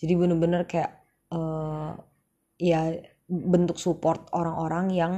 Jadi 0.00 0.12
bener-bener 0.18 0.66
kayak 0.66 0.92
uh, 1.30 1.94
ya 2.58 2.96
bentuk 3.28 3.78
support 3.78 4.28
orang-orang 4.34 4.86
yang 4.92 5.12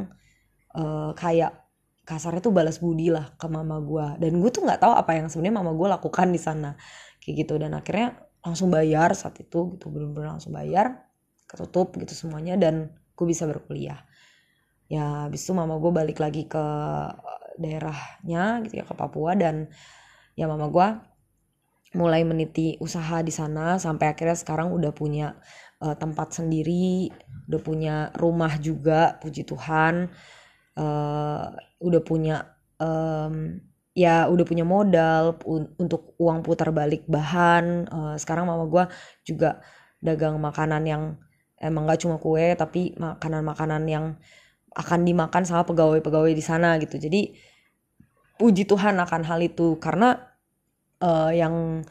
uh, 0.77 1.17
kayak 1.17 1.65
kasarnya 2.05 2.45
tuh 2.45 2.53
balas 2.53 2.79
budi 2.85 3.09
lah 3.09 3.33
ke 3.41 3.47
mama 3.49 3.81
gue. 3.81 4.21
Dan 4.21 4.43
gue 4.45 4.51
tuh 4.53 4.61
nggak 4.67 4.83
tahu 4.83 4.93
apa 4.93 5.17
yang 5.17 5.33
sebenarnya 5.33 5.57
mama 5.63 5.73
gue 5.73 5.89
lakukan 5.89 6.29
di 6.29 6.41
sana 6.43 6.77
kayak 7.25 7.47
gitu. 7.47 7.57
Dan 7.57 7.73
akhirnya 7.73 8.13
langsung 8.45 8.69
bayar 8.69 9.17
saat 9.17 9.41
itu 9.41 9.75
gitu. 9.75 9.89
Bener-bener 9.91 10.37
langsung 10.37 10.53
bayar 10.53 11.09
ketutup 11.49 11.97
gitu 11.97 12.13
semuanya 12.13 12.55
dan 12.61 12.93
gue 13.17 13.27
bisa 13.27 13.49
berkuliah. 13.49 14.05
Ya 14.87 15.27
habis 15.27 15.49
itu 15.49 15.57
mama 15.57 15.81
gue 15.81 15.91
balik 15.91 16.21
lagi 16.21 16.45
ke 16.45 16.65
daerahnya 17.57 18.61
gitu 18.69 18.83
ya 18.83 18.85
ke 18.85 18.95
Papua 18.95 19.33
dan 19.39 19.73
ya 20.37 20.45
mama 20.51 20.69
gue 20.69 20.89
mulai 21.95 22.27
meniti 22.27 22.75
usaha 22.83 23.23
di 23.23 23.31
sana 23.31 23.79
sampai 23.79 24.11
akhirnya 24.11 24.35
sekarang 24.35 24.75
udah 24.75 24.91
punya 24.91 25.39
uh, 25.79 25.95
tempat 25.95 26.35
sendiri 26.35 27.15
udah 27.49 27.61
punya 27.61 27.95
rumah 28.19 28.57
juga 28.59 29.17
puji 29.21 29.47
Tuhan. 29.47 30.09
Uh, 30.75 31.55
udah 31.79 32.03
punya 32.03 32.59
um, 32.83 33.63
ya 33.95 34.27
udah 34.27 34.43
punya 34.45 34.67
modal 34.67 35.39
untuk 35.79 36.19
uang 36.19 36.43
putar 36.43 36.75
balik 36.75 37.07
bahan. 37.07 37.87
Uh, 37.87 38.15
sekarang 38.19 38.51
mama 38.51 38.67
gue 38.67 38.85
juga 39.23 39.63
dagang 40.03 40.37
makanan 40.43 40.83
yang 40.85 41.03
emang 41.63 41.87
gak 41.89 42.03
cuma 42.03 42.19
kue 42.19 42.59
tapi 42.59 42.93
makanan-makanan 42.99 43.83
yang 43.87 44.19
akan 44.75 45.01
dimakan 45.07 45.47
sama 45.47 45.63
pegawai-pegawai 45.65 46.35
di 46.35 46.43
sana 46.43 46.75
gitu. 46.83 46.99
Jadi 46.99 47.39
puji 48.37 48.67
Tuhan 48.67 48.99
akan 48.99 49.23
hal 49.23 49.41
itu. 49.47 49.79
Karena 49.79 50.19
uh, 50.99 51.31
yang 51.31 51.87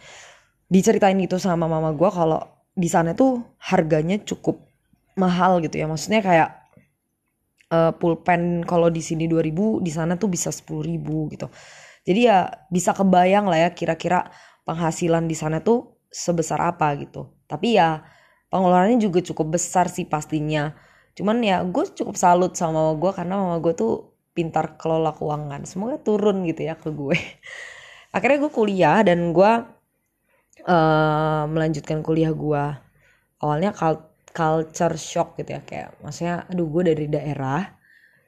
diceritain 0.68 1.16
gitu 1.24 1.40
sama 1.40 1.72
mama 1.72 1.96
gue 1.96 2.10
kalau 2.12 2.44
di 2.76 2.92
sana 2.92 3.16
tuh 3.16 3.40
harganya 3.64 4.20
cukup 4.20 4.60
mahal 5.16 5.64
gitu 5.64 5.80
ya. 5.80 5.88
Maksudnya 5.88 6.20
kayak 6.20 6.50
uh, 7.72 7.96
pulpen 7.96 8.68
kalau 8.68 8.92
di 8.92 9.00
sini 9.00 9.32
2000 9.32 9.80
di 9.80 9.92
sana 9.96 10.20
tuh 10.20 10.28
bisa 10.28 10.52
10.000 10.52 11.00
gitu 11.32 11.48
jadi 12.04 12.22
ya 12.22 12.38
bisa 12.68 12.92
kebayang 12.92 13.48
lah 13.48 13.68
ya 13.68 13.70
kira-kira 13.72 14.28
penghasilan 14.68 15.28
di 15.28 15.36
sana 15.36 15.64
tuh 15.64 16.00
sebesar 16.12 16.60
apa 16.60 16.94
gitu. 17.00 17.32
Tapi 17.48 17.80
ya 17.80 18.04
pengeluarannya 18.52 19.00
juga 19.00 19.24
cukup 19.24 19.56
besar 19.60 19.88
sih 19.88 20.04
pastinya. 20.08 20.76
Cuman 21.16 21.40
ya 21.42 21.64
gue 21.64 21.84
cukup 21.96 22.16
salut 22.20 22.54
sama 22.60 22.80
mama 22.80 22.94
gue 23.00 23.12
karena 23.16 23.36
mama 23.40 23.58
gue 23.64 23.74
tuh 23.76 24.14
pintar 24.36 24.76
kelola 24.76 25.16
keuangan. 25.16 25.64
Semoga 25.64 25.98
turun 26.04 26.44
gitu 26.44 26.68
ya 26.68 26.76
ke 26.76 26.92
gue. 26.92 27.18
Akhirnya 28.16 28.38
gue 28.44 28.52
kuliah 28.52 29.00
dan 29.02 29.32
gue 29.32 29.52
uh, 30.68 31.44
melanjutkan 31.48 32.04
kuliah 32.04 32.36
gue. 32.36 32.64
Awalnya 33.40 33.72
culture 34.34 34.98
shock 34.98 35.40
gitu 35.40 35.56
ya 35.56 35.62
kayak 35.62 35.90
maksudnya 36.02 36.48
aduh 36.50 36.66
gue 36.68 36.84
dari 36.90 37.06
daerah 37.12 37.83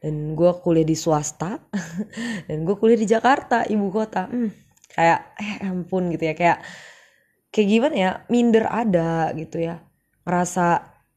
dan 0.05 0.37
gue 0.37 0.51
kuliah 0.61 0.85
di 0.85 0.93
swasta. 0.93 1.57
Dan 2.47 2.61
gue 2.61 2.77
kuliah 2.77 2.93
di 2.93 3.09
Jakarta 3.09 3.65
ibu 3.65 3.89
kota. 3.89 4.29
Hmm, 4.29 4.53
kayak 4.93 5.33
eh 5.41 5.65
ampun 5.65 6.13
gitu 6.13 6.29
ya. 6.29 6.37
Kayak 6.37 6.61
kayak 7.49 7.67
gimana 7.73 7.95
ya? 7.97 8.11
Minder 8.29 8.69
ada 8.69 9.33
gitu 9.33 9.65
ya. 9.65 9.81
Ngerasa 10.21 10.65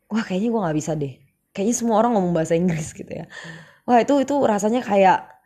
wah 0.09 0.25
kayaknya 0.25 0.49
gue 0.49 0.61
nggak 0.65 0.79
bisa 0.81 0.93
deh. 0.97 1.21
Kayaknya 1.53 1.75
semua 1.77 2.01
orang 2.01 2.17
ngomong 2.17 2.33
bahasa 2.33 2.57
Inggris 2.57 2.89
gitu 3.01 3.13
ya. 3.13 3.29
Wah 3.85 4.01
itu 4.01 4.25
itu 4.25 4.33
rasanya 4.41 4.81
kayak 4.81 5.37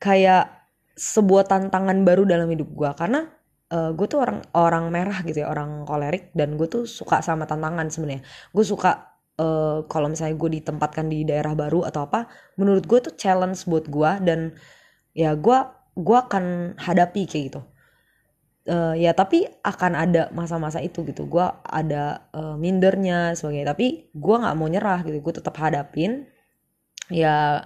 kayak 0.00 0.56
sebuah 0.96 1.44
tantangan 1.52 2.00
baru 2.00 2.24
dalam 2.24 2.48
hidup 2.48 2.72
gue 2.72 2.90
karena 2.96 3.28
uh, 3.76 3.92
gue 3.92 4.06
tuh 4.08 4.24
orang 4.24 4.40
orang 4.56 4.88
merah 4.88 5.20
gitu 5.20 5.44
ya. 5.44 5.52
Orang 5.52 5.84
kolerik. 5.84 6.32
Dan 6.32 6.56
gue 6.56 6.64
tuh 6.64 6.88
suka 6.88 7.20
sama 7.20 7.44
tantangan 7.44 7.92
sebenarnya. 7.92 8.24
Gue 8.56 8.64
suka 8.64 9.15
uh, 9.40 9.84
kalau 9.88 10.08
misalnya 10.10 10.36
gue 10.36 10.50
ditempatkan 10.60 11.06
di 11.08 11.24
daerah 11.24 11.52
baru 11.52 11.84
atau 11.84 12.08
apa 12.08 12.28
menurut 12.56 12.84
gue 12.84 12.98
tuh 13.10 13.14
challenge 13.16 13.64
buat 13.68 13.88
gue 13.88 14.10
dan 14.24 14.40
ya 15.16 15.32
gue 15.36 15.58
gue 15.96 16.18
akan 16.18 16.76
hadapi 16.76 17.24
kayak 17.24 17.44
gitu. 17.52 17.62
Uh, 18.66 18.98
ya 18.98 19.14
tapi 19.14 19.46
akan 19.62 19.94
ada 19.94 20.28
masa-masa 20.34 20.82
itu 20.82 21.06
gitu. 21.06 21.24
Gue 21.30 21.46
ada 21.64 22.28
uh, 22.34 22.58
mindernya 22.58 23.32
sebagainya. 23.38 23.72
Tapi 23.72 24.12
gue 24.12 24.36
nggak 24.36 24.56
mau 24.58 24.68
nyerah 24.68 25.00
gitu. 25.06 25.16
Gue 25.22 25.34
tetap 25.40 25.56
hadapin. 25.56 26.28
Ya 27.08 27.64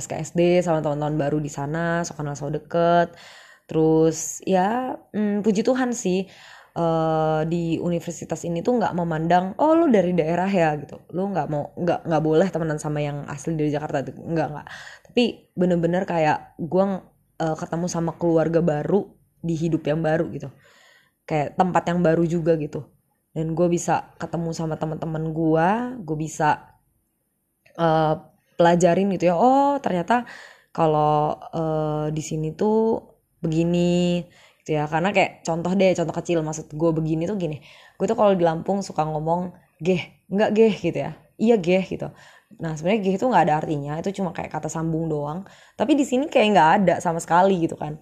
SKSD 0.00 0.64
sama 0.64 0.80
teman-teman 0.80 1.20
baru 1.20 1.38
di 1.38 1.52
sana 1.52 2.02
so 2.02 2.16
kenal 2.18 2.34
so 2.34 2.50
deket. 2.50 3.14
Terus 3.68 4.40
ya 4.48 4.96
hmm, 5.12 5.44
puji 5.44 5.62
Tuhan 5.62 5.92
sih 5.92 6.26
uh, 6.78 7.42
di 7.44 7.76
universitas 7.82 8.46
ini 8.46 8.62
tuh 8.62 8.78
nggak 8.78 8.94
memandang 8.94 9.58
oh 9.58 9.74
lu 9.74 9.90
dari 9.90 10.14
daerah 10.14 10.46
ya 10.46 10.78
gitu. 10.78 11.02
Lu 11.12 11.26
nggak 11.34 11.46
mau 11.50 11.74
nggak 11.74 12.06
nggak 12.06 12.22
boleh 12.22 12.48
temenan 12.48 12.78
sama 12.78 13.02
yang 13.02 13.26
asli 13.26 13.58
dari 13.58 13.74
Jakarta 13.74 14.06
itu 14.06 14.14
nggak 14.14 14.48
nggak. 14.54 14.66
Tapi 15.10 15.22
bener-bener 15.58 16.06
kayak 16.06 16.54
gue 16.62 16.84
uh, 17.42 17.56
ketemu 17.58 17.86
sama 17.90 18.14
keluarga 18.14 18.62
baru 18.62 19.10
di 19.42 19.54
hidup 19.58 19.82
yang 19.90 20.00
baru 20.00 20.30
gitu. 20.30 20.48
Kayak 21.26 21.58
tempat 21.58 21.82
yang 21.90 22.00
baru 22.00 22.24
juga 22.24 22.54
gitu. 22.56 22.86
Dan 23.34 23.52
gue 23.58 23.68
bisa 23.68 24.14
ketemu 24.16 24.54
sama 24.54 24.78
teman-teman 24.78 25.34
gue 25.34 25.68
gue 26.06 26.16
bisa 26.16 26.78
uh, 27.74 28.14
pelajarin 28.54 29.10
gitu 29.18 29.34
ya. 29.34 29.36
Oh 29.36 29.76
ternyata 29.82 30.24
kalau 30.70 31.34
uh, 31.54 32.06
di 32.14 32.22
sini 32.22 32.54
tuh 32.54 33.02
begini 33.42 34.22
gitu 34.68 34.76
ya. 34.76 34.84
Karena 34.84 35.08
kayak 35.16 35.40
contoh 35.48 35.72
deh 35.72 35.96
contoh 35.96 36.12
kecil. 36.20 36.44
Maksud 36.44 36.68
gue 36.76 36.90
begini 36.92 37.24
tuh 37.24 37.40
gini. 37.40 37.56
Gue 37.96 38.04
tuh 38.04 38.16
kalau 38.20 38.36
di 38.36 38.44
Lampung 38.44 38.84
suka 38.84 39.08
ngomong 39.08 39.56
geh 39.80 40.28
nggak 40.28 40.50
geh 40.52 40.74
gitu 40.76 40.98
ya. 41.08 41.16
Iya 41.40 41.56
geh 41.56 41.82
gitu. 41.88 42.12
Nah 42.60 42.76
sebenarnya 42.76 43.00
geh 43.00 43.14
itu 43.16 43.24
nggak 43.24 43.44
ada 43.48 43.54
artinya. 43.64 43.92
Itu 43.96 44.12
cuma 44.20 44.36
kayak 44.36 44.52
kata 44.52 44.68
sambung 44.68 45.08
doang. 45.08 45.48
Tapi 45.80 45.96
di 45.96 46.04
sini 46.04 46.28
kayak 46.28 46.46
nggak 46.52 46.70
ada 46.84 46.94
sama 47.00 47.16
sekali 47.24 47.64
gitu 47.64 47.80
kan. 47.80 47.96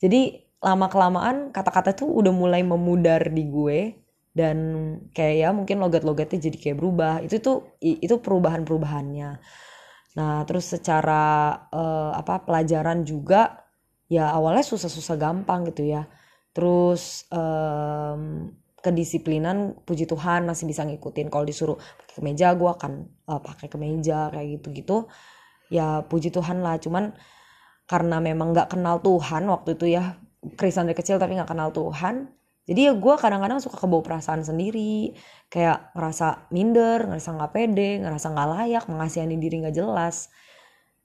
Jadi 0.00 0.40
lama 0.64 0.88
kelamaan 0.88 1.52
kata-kata 1.52 1.92
tuh 1.92 2.08
udah 2.08 2.32
mulai 2.32 2.64
memudar 2.64 3.28
di 3.28 3.44
gue. 3.44 3.80
Dan 4.36 4.56
kayak 5.16 5.36
ya 5.36 5.48
mungkin 5.52 5.80
logat-logatnya 5.80 6.40
jadi 6.40 6.56
kayak 6.56 6.76
berubah. 6.80 7.14
Itu 7.20 7.40
tuh 7.44 7.76
itu 7.80 8.16
perubahan-perubahannya. 8.20 9.30
Nah 10.16 10.36
terus 10.48 10.72
secara 10.72 11.52
uh, 11.68 12.12
apa 12.16 12.44
pelajaran 12.44 13.04
juga 13.04 13.65
ya 14.06 14.30
awalnya 14.30 14.62
susah-susah 14.62 15.16
gampang 15.18 15.66
gitu 15.70 15.86
ya. 15.86 16.06
Terus 16.56 17.28
um, 17.30 18.52
kedisiplinan 18.80 19.76
puji 19.82 20.06
Tuhan 20.08 20.46
masih 20.48 20.64
bisa 20.70 20.86
ngikutin. 20.86 21.28
Kalau 21.28 21.44
disuruh 21.44 21.76
pakai 21.76 22.14
kemeja 22.22 22.54
gue 22.54 22.70
akan 22.70 22.92
uh, 23.28 23.40
pakai 23.42 23.66
kemeja 23.68 24.30
kayak 24.32 24.46
gitu 24.60 24.68
gitu 24.72 24.96
ya 25.68 26.06
puji 26.06 26.30
Tuhan 26.32 26.62
lah. 26.62 26.78
Cuman 26.78 27.12
karena 27.86 28.18
memang 28.18 28.54
nggak 28.54 28.74
kenal 28.78 28.98
Tuhan 29.02 29.46
waktu 29.46 29.78
itu 29.78 29.94
ya 29.94 30.18
Kristen 30.58 30.90
dari 30.90 30.98
kecil 30.98 31.18
tapi 31.22 31.38
nggak 31.38 31.50
kenal 31.50 31.70
Tuhan 31.70 32.36
jadi 32.66 32.90
ya 32.90 32.92
gue 32.98 33.14
kadang-kadang 33.14 33.62
suka 33.62 33.78
kebawa 33.78 34.02
perasaan 34.02 34.42
sendiri. 34.42 35.14
Kayak 35.46 35.94
ngerasa 35.94 36.50
minder 36.50 37.06
ngerasa 37.06 37.30
nggak 37.38 37.52
pede 37.54 38.02
ngerasa 38.02 38.26
nggak 38.34 38.48
layak 38.58 38.84
mengasihani 38.90 39.38
diri 39.38 39.62
nggak 39.62 39.76
jelas. 39.78 40.34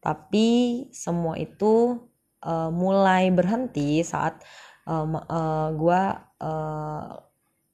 Tapi 0.01 0.89
semua 0.89 1.37
itu 1.37 2.01
uh, 2.45 2.69
mulai 2.73 3.29
berhenti 3.29 4.01
saat 4.01 4.41
uh, 4.89 5.05
uh, 5.05 5.69
gue 5.73 6.01
uh, 6.41 7.05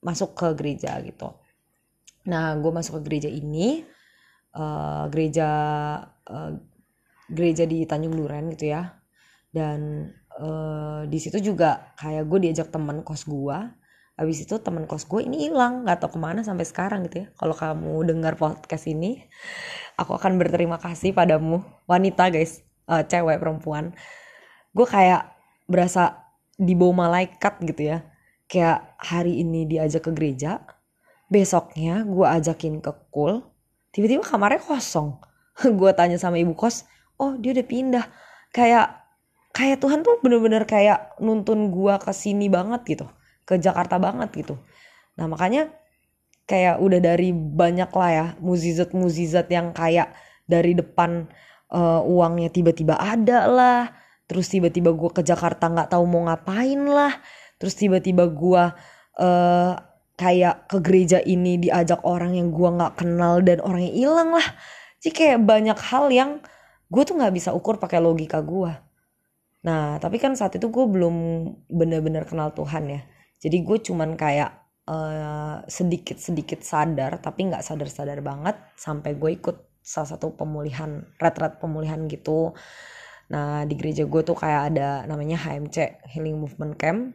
masuk 0.04 0.36
ke 0.38 0.48
gereja 0.56 1.00
gitu. 1.04 1.34
Nah, 2.28 2.56
gue 2.60 2.72
masuk 2.72 3.00
ke 3.00 3.02
gereja 3.08 3.30
ini, 3.32 3.84
uh, 4.56 5.08
gereja 5.08 5.50
uh, 6.28 6.52
gereja 7.28 7.64
di 7.68 7.84
Tanjung 7.88 8.16
Duren 8.16 8.52
gitu 8.52 8.72
ya, 8.72 9.00
dan 9.52 10.12
uh, 10.40 11.04
di 11.08 11.20
situ 11.20 11.40
juga 11.40 11.96
kayak 12.00 12.28
gue 12.28 12.40
diajak 12.48 12.72
teman 12.72 13.04
kos 13.04 13.28
gue. 13.28 13.58
Habis 14.18 14.50
itu 14.50 14.58
teman 14.58 14.90
kos 14.90 15.06
gue 15.06 15.22
ini 15.22 15.46
hilang, 15.46 15.86
nggak 15.86 16.02
tahu 16.02 16.18
ke 16.18 16.20
mana 16.20 16.42
sampai 16.42 16.66
sekarang 16.66 17.06
gitu 17.06 17.22
ya. 17.22 17.28
Kalau 17.38 17.54
kamu 17.54 18.02
dengar 18.02 18.34
podcast 18.34 18.90
ini, 18.90 19.22
aku 19.94 20.18
akan 20.18 20.42
berterima 20.42 20.82
kasih 20.82 21.14
padamu, 21.14 21.62
wanita 21.86 22.34
guys, 22.34 22.66
uh, 22.90 23.06
cewek 23.06 23.38
perempuan 23.38 23.94
gue 24.78 24.86
kayak 24.86 25.34
berasa 25.66 26.30
dibawa 26.62 27.10
malaikat 27.10 27.58
gitu 27.66 27.98
ya. 27.98 28.06
Kayak 28.46 28.94
hari 29.02 29.42
ini 29.42 29.66
diajak 29.66 30.06
ke 30.08 30.12
gereja 30.14 30.62
besoknya 31.28 32.08
gue 32.08 32.24
ajakin 32.24 32.80
ke 32.80 32.92
kul 33.12 33.44
tiba-tiba 33.92 34.24
kamarnya 34.24 34.64
kosong. 34.64 35.20
Gue 35.80 35.92
tanya 35.92 36.16
sama 36.22 36.38
ibu 36.40 36.54
kos 36.54 36.86
oh 37.18 37.36
dia 37.36 37.52
udah 37.52 37.66
pindah. 37.68 38.06
Kayak 38.54 39.04
kayak 39.52 39.82
Tuhan 39.82 40.06
tuh 40.06 40.22
bener-bener 40.22 40.64
kayak 40.64 41.18
nuntun 41.20 41.74
gue 41.74 41.94
ke 41.98 42.14
sini 42.14 42.48
banget 42.48 42.86
gitu 42.86 43.06
ke 43.44 43.58
Jakarta 43.58 43.98
banget 43.98 44.30
gitu. 44.38 44.56
Nah 45.18 45.26
makanya 45.26 45.74
kayak 46.48 46.80
udah 46.80 47.00
dari 47.04 47.36
banyak 47.36 47.92
lah 47.92 48.10
ya 48.14 48.26
muzizat 48.40 48.96
muzizat 48.96 49.52
yang 49.52 49.76
kayak 49.76 50.16
dari 50.48 50.72
depan 50.78 51.28
uh, 51.72 52.00
uangnya 52.08 52.48
tiba-tiba 52.54 52.96
ada 52.96 53.50
lah 53.52 53.82
terus 54.28 54.52
tiba-tiba 54.52 54.92
gue 54.94 55.10
ke 55.12 55.24
Jakarta 55.24 55.72
nggak 55.72 55.96
tahu 55.96 56.04
mau 56.06 56.28
ngapain 56.28 56.80
lah. 56.86 57.16
Terus 57.58 57.74
tiba-tiba 57.74 58.30
gue 58.30 58.64
uh, 59.24 59.74
kayak 60.18 60.70
ke 60.70 60.78
gereja 60.84 61.20
ini 61.24 61.58
diajak 61.58 62.06
orang 62.06 62.38
yang 62.38 62.54
gue 62.54 62.70
nggak 62.70 63.02
kenal 63.02 63.42
dan 63.42 63.64
orangnya 63.64 63.94
hilang 63.96 64.30
lah. 64.36 64.48
Jadi 65.02 65.14
kayak 65.16 65.40
banyak 65.48 65.80
hal 65.80 66.06
yang 66.14 66.32
gue 66.88 67.04
tuh 67.04 67.16
nggak 67.20 67.34
bisa 67.36 67.52
ukur 67.52 67.80
pakai 67.80 68.00
logika 68.00 68.40
gue 68.44 68.72
nah 69.68 70.00
tapi 70.00 70.16
kan 70.22 70.32
saat 70.38 70.56
itu 70.56 70.72
gue 70.72 70.86
belum 70.88 71.16
bener-bener 71.68 72.24
kenal 72.24 72.56
Tuhan 72.56 72.88
ya. 72.88 73.02
Jadi 73.38 73.58
gue 73.68 73.78
cuman 73.84 74.16
kayak 74.18 74.50
uh, 74.88 75.62
sedikit-sedikit 75.68 76.64
sadar 76.64 77.20
tapi 77.20 77.52
nggak 77.52 77.62
sadar-sadar 77.66 78.24
banget 78.24 78.56
sampai 78.80 79.14
gue 79.20 79.36
ikut 79.36 79.58
salah 79.84 80.16
satu 80.16 80.34
pemulihan 80.34 81.04
red-red 81.20 81.60
pemulihan 81.60 82.08
gitu 82.08 82.56
nah 83.28 83.68
di 83.68 83.76
gereja 83.76 84.08
gue 84.08 84.22
tuh 84.24 84.38
kayak 84.40 84.74
ada 84.74 85.04
namanya 85.04 85.36
HMC 85.36 86.08
Healing 86.16 86.40
Movement 86.40 86.76
Camp. 86.80 87.12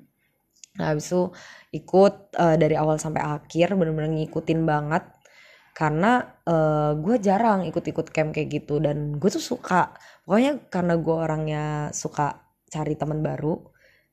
Nah 0.76 0.86
habis 0.92 1.08
itu 1.08 1.32
ikut 1.72 2.36
uh, 2.36 2.56
dari 2.56 2.76
awal 2.76 3.00
sampai 3.00 3.24
akhir 3.24 3.76
bener-bener 3.76 4.12
ngikutin 4.12 4.60
banget. 4.68 5.04
Karena 5.72 6.20
uh, 6.44 6.92
gue 7.00 7.16
jarang 7.16 7.64
ikut-ikut 7.64 8.12
camp 8.12 8.36
kayak 8.36 8.60
gitu 8.60 8.76
dan 8.76 9.16
gue 9.16 9.30
tuh 9.32 9.40
suka. 9.40 9.96
Pokoknya 10.28 10.60
karena 10.68 10.94
gue 11.00 11.16
orangnya 11.16 11.64
suka 11.96 12.44
cari 12.68 12.92
teman 12.96 13.24
baru 13.24 13.71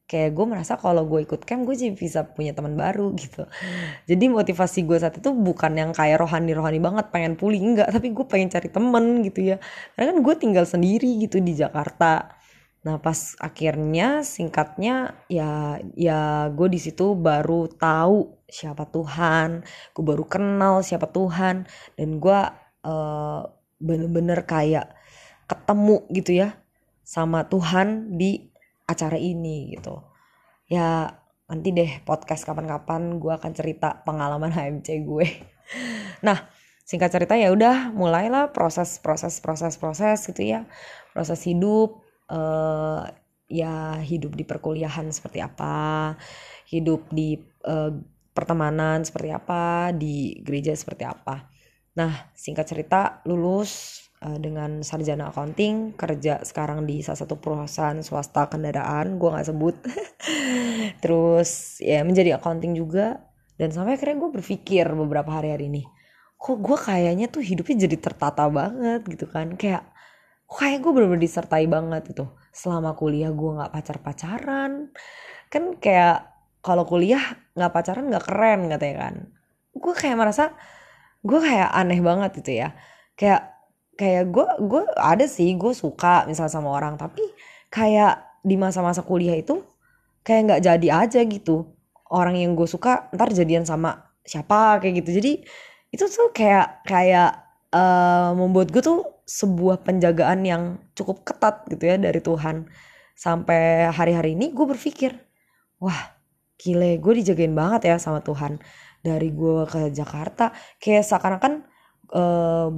kayak 0.10 0.34
gue 0.34 0.46
merasa 0.50 0.74
kalau 0.82 1.06
gue 1.06 1.22
ikut 1.22 1.46
camp 1.46 1.70
gue 1.70 1.78
jadi 1.78 1.94
bisa 1.94 2.26
punya 2.26 2.58
teman 2.58 2.74
baru 2.74 3.14
gitu. 3.22 3.46
Jadi 4.10 4.26
motivasi 4.26 4.90
gue 4.90 4.98
saat 4.98 5.22
itu 5.22 5.30
bukan 5.30 5.78
yang 5.78 5.92
kayak 5.94 6.18
rohani 6.18 6.58
rohani 6.58 6.82
banget 6.82 7.14
pengen 7.14 7.38
pulih 7.38 7.62
enggak. 7.62 7.94
Tapi 7.94 8.10
gue 8.10 8.26
pengen 8.26 8.50
cari 8.50 8.70
temen 8.74 9.22
gitu 9.22 9.54
ya. 9.54 9.58
Karena 9.94 10.18
kan 10.18 10.18
gue 10.26 10.36
tinggal 10.42 10.66
sendiri 10.66 11.22
gitu 11.22 11.38
di 11.38 11.54
Jakarta. 11.54 12.34
Nah 12.82 12.98
pas 12.98 13.38
akhirnya 13.38 14.26
singkatnya 14.26 15.14
ya 15.30 15.78
ya 15.94 16.50
gue 16.50 16.68
di 16.74 16.80
situ 16.82 17.14
baru 17.14 17.70
tahu 17.70 18.50
siapa 18.50 18.90
Tuhan. 18.90 19.62
Gue 19.94 20.04
baru 20.04 20.26
kenal 20.26 20.82
siapa 20.82 21.06
Tuhan. 21.06 21.70
Dan 21.94 22.18
gue 22.18 22.40
uh, 22.82 23.42
bener-bener 23.78 24.42
kayak 24.44 24.90
ketemu 25.46 26.02
gitu 26.14 26.34
ya 26.34 26.58
sama 27.06 27.46
Tuhan 27.50 28.18
di 28.22 28.49
acara 28.90 29.22
ini 29.22 29.78
gitu. 29.78 30.02
Ya 30.66 31.14
nanti 31.46 31.70
deh 31.74 32.02
podcast 32.06 32.46
kapan-kapan 32.46 33.22
gue 33.22 33.34
akan 33.34 33.52
cerita 33.54 34.02
pengalaman 34.02 34.50
HMC 34.58 35.06
gue. 35.06 35.28
Nah 36.26 36.50
singkat 36.82 37.14
cerita 37.14 37.38
ya 37.38 37.54
udah 37.54 37.94
mulailah 37.94 38.50
proses 38.50 38.98
proses 38.98 39.38
proses 39.38 39.78
proses 39.78 40.26
gitu 40.26 40.42
ya. 40.42 40.66
Proses 41.14 41.46
hidup 41.46 42.02
uh, 42.34 43.06
ya 43.50 44.02
hidup 44.02 44.34
di 44.34 44.46
perkuliahan 44.46 45.10
seperti 45.10 45.42
apa 45.42 46.14
hidup 46.70 47.10
di 47.10 47.38
uh, 47.66 47.94
pertemanan 48.34 49.02
seperti 49.02 49.30
apa 49.34 49.94
di 49.94 50.38
gereja 50.42 50.74
seperti 50.74 51.06
apa. 51.06 51.50
Nah 51.98 52.34
singkat 52.34 52.66
cerita 52.66 53.22
lulus 53.26 54.06
uh, 54.24 54.38
dengan 54.40 54.84
sarjana 54.84 55.32
accounting 55.32 55.96
kerja 55.96 56.44
sekarang 56.44 56.84
di 56.88 57.04
salah 57.04 57.24
satu 57.24 57.40
perusahaan 57.40 58.00
swasta 58.04 58.48
kendaraan 58.52 59.20
gue 59.20 59.30
nggak 59.30 59.48
sebut. 59.48 59.76
Terus 61.04 61.80
ya 61.84 62.04
menjadi 62.04 62.40
accounting 62.40 62.76
juga. 62.76 63.24
Dan 63.60 63.76
sampai 63.76 64.00
akhirnya 64.00 64.24
gue 64.24 64.32
berpikir 64.40 64.88
beberapa 64.88 65.36
hari-hari 65.36 65.68
ini 65.68 65.84
kok 66.40 66.56
gue 66.64 66.78
kayaknya 66.80 67.28
tuh 67.28 67.44
hidupnya 67.44 67.84
jadi 67.86 67.98
tertata 68.00 68.48
banget 68.48 69.04
gitu 69.12 69.28
kan. 69.28 69.60
Kayak 69.60 69.92
kayak 70.48 70.80
gue 70.80 70.92
bener-bener 70.96 71.22
disertai 71.28 71.68
banget 71.68 72.16
gitu. 72.16 72.32
Selama 72.56 72.96
kuliah 72.96 73.30
gue 73.36 73.52
nggak 73.60 73.72
pacar-pacaran. 73.76 74.88
Kan 75.52 75.64
kayak 75.84 76.32
kalau 76.64 76.88
kuliah 76.88 77.22
nggak 77.60 77.72
pacaran 77.76 78.08
nggak 78.08 78.24
keren 78.24 78.72
katanya 78.72 78.96
kan. 79.04 79.16
Gue 79.76 79.94
kayak 79.94 80.16
merasa 80.16 80.56
gue 81.28 81.40
kayak 81.44 81.70
aneh 81.76 82.00
banget 82.00 82.32
gitu 82.40 82.52
ya. 82.64 82.72
Kayak 83.20 83.59
kayak 84.00 84.32
gue 84.32 84.48
gue 84.64 84.84
ada 84.96 85.28
sih 85.28 85.52
gue 85.60 85.76
suka 85.76 86.24
misalnya 86.24 86.56
sama 86.56 86.72
orang 86.72 86.96
tapi 86.96 87.20
kayak 87.68 88.40
di 88.40 88.56
masa-masa 88.56 89.04
kuliah 89.04 89.36
itu 89.36 89.60
kayak 90.24 90.42
nggak 90.48 90.62
jadi 90.64 90.88
aja 91.06 91.22
gitu. 91.28 91.68
Orang 92.10 92.40
yang 92.40 92.56
gue 92.58 92.66
suka 92.66 93.12
ntar 93.14 93.30
jadian 93.36 93.68
sama 93.68 94.16
siapa 94.24 94.80
kayak 94.82 95.04
gitu. 95.04 95.20
Jadi 95.22 95.32
itu 95.92 96.06
tuh 96.08 96.32
kayak 96.32 96.88
kayak 96.88 97.44
uh, 97.76 98.32
membuat 98.34 98.72
gue 98.74 98.82
tuh 98.82 99.04
sebuah 99.28 99.86
penjagaan 99.86 100.42
yang 100.48 100.64
cukup 100.98 101.22
ketat 101.28 101.68
gitu 101.70 101.84
ya 101.86 102.00
dari 102.00 102.24
Tuhan. 102.24 102.66
Sampai 103.20 103.92
hari-hari 103.92 104.34
ini 104.40 104.56
gue 104.56 104.66
berpikir 104.66 105.12
wah 105.84 106.16
gile 106.56 106.98
gue 107.04 107.14
dijagain 107.20 107.54
banget 107.54 107.94
ya 107.94 107.96
sama 108.00 108.24
Tuhan. 108.24 108.58
Dari 109.04 109.30
gue 109.32 109.64
ke 109.68 109.92
Jakarta 109.92 110.56
kayak 110.82 111.04
seakan-akan 111.04 111.54
uh, 112.16 112.72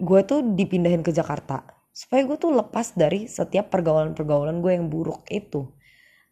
gue 0.00 0.20
tuh 0.24 0.40
dipindahin 0.56 1.04
ke 1.04 1.12
Jakarta 1.12 1.64
supaya 1.92 2.24
gue 2.24 2.40
tuh 2.40 2.56
lepas 2.56 2.96
dari 2.96 3.28
setiap 3.28 3.68
pergaulan-pergaulan 3.68 4.64
gue 4.64 4.72
yang 4.72 4.88
buruk 4.88 5.28
itu. 5.28 5.68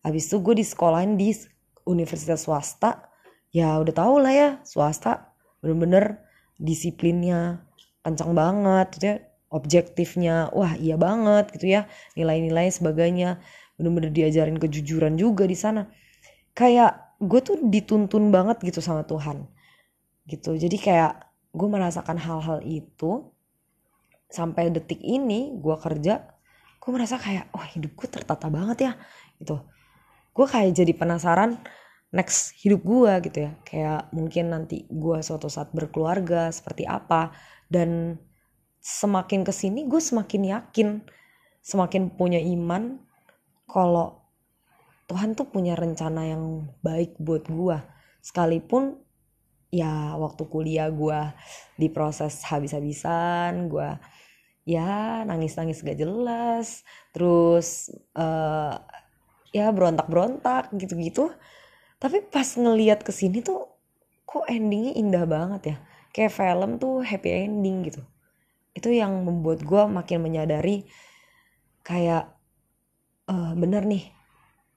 Habis 0.01 0.33
itu 0.33 0.41
gue 0.41 0.55
di 0.57 0.65
sekolahin 0.65 1.21
di 1.21 1.37
universitas 1.85 2.49
swasta. 2.49 3.13
Ya 3.53 3.77
udah 3.77 3.93
tau 3.93 4.17
lah 4.17 4.33
ya 4.33 4.49
swasta 4.65 5.37
bener-bener 5.61 6.25
disiplinnya 6.57 7.69
kencang 8.01 8.33
banget 8.33 8.87
gitu 8.97 9.07
ya. 9.07 9.17
Objektifnya 9.51 10.49
wah 10.57 10.73
iya 10.81 10.97
banget 10.97 11.53
gitu 11.53 11.69
ya. 11.69 11.85
Nilai-nilai 12.17 12.73
sebagainya 12.73 13.45
bener-bener 13.77 14.09
diajarin 14.09 14.57
kejujuran 14.57 15.21
juga 15.21 15.45
di 15.45 15.59
sana. 15.59 15.93
Kayak 16.57 17.21
gue 17.21 17.41
tuh 17.45 17.61
dituntun 17.61 18.33
banget 18.33 18.65
gitu 18.65 18.81
sama 18.81 19.05
Tuhan 19.05 19.45
gitu. 20.25 20.57
Jadi 20.57 20.81
kayak 20.81 21.29
gue 21.53 21.69
merasakan 21.69 22.17
hal-hal 22.17 22.65
itu 22.65 23.29
sampai 24.31 24.71
detik 24.71 25.03
ini 25.03 25.59
gue 25.59 25.77
kerja 25.77 26.23
gue 26.81 26.91
merasa 26.91 27.21
kayak 27.21 27.53
wah 27.53 27.61
oh, 27.61 27.67
hidup 27.77 27.93
gue 27.93 28.09
tertata 28.09 28.49
banget 28.49 28.79
ya 28.89 28.93
gitu. 29.37 29.61
Gue 30.33 30.47
kayak 30.49 30.73
jadi 30.73 30.93
penasaran 30.97 31.61
next 32.15 32.57
hidup 32.65 32.81
gue 32.81 33.13
gitu 33.29 33.39
ya. 33.45 33.53
Kayak 33.69 34.09
mungkin 34.17 34.49
nanti 34.49 34.89
gue 34.89 35.19
suatu 35.21 35.53
saat 35.53 35.77
berkeluarga 35.77 36.49
seperti 36.49 36.89
apa 36.89 37.37
dan 37.69 38.17
semakin 38.81 39.45
ke 39.45 39.53
sini 39.53 39.85
gue 39.85 40.01
semakin 40.01 40.43
yakin 40.57 40.89
semakin 41.61 42.17
punya 42.17 42.41
iman 42.41 42.97
kalau 43.69 44.25
Tuhan 45.05 45.37
tuh 45.37 45.53
punya 45.53 45.77
rencana 45.77 46.33
yang 46.33 46.73
baik 46.81 47.21
buat 47.21 47.45
gue 47.45 47.77
sekalipun 48.25 48.97
ya 49.69 50.17
waktu 50.17 50.49
kuliah 50.49 50.89
gue 50.89 51.21
diproses 51.77 52.41
habis-habisan 52.49 53.69
gue 53.69 53.91
ya 54.69 55.25
nangis-nangis 55.27 55.83
gak 55.83 55.99
jelas 55.99 56.85
terus 57.17 57.91
uh, 58.15 58.77
ya 59.51 59.71
berontak-berontak 59.75 60.71
gitu-gitu. 60.79 61.35
Tapi 62.01 62.25
pas 62.33 62.47
ngeliat 62.57 63.05
ke 63.05 63.13
sini 63.13 63.45
tuh 63.45 63.67
kok 64.25 64.47
endingnya 64.49 64.97
indah 64.97 65.25
banget 65.27 65.63
ya. 65.75 65.77
Kayak 66.11 66.33
film 66.35 66.71
tuh 66.81 67.03
happy 67.05 67.31
ending 67.47 67.87
gitu. 67.87 68.03
Itu 68.73 68.89
yang 68.95 69.27
membuat 69.27 69.67
gue 69.67 69.83
makin 69.91 70.23
menyadari 70.23 70.87
kayak 71.85 72.31
uh, 73.27 73.53
bener 73.59 73.85
nih 73.87 74.05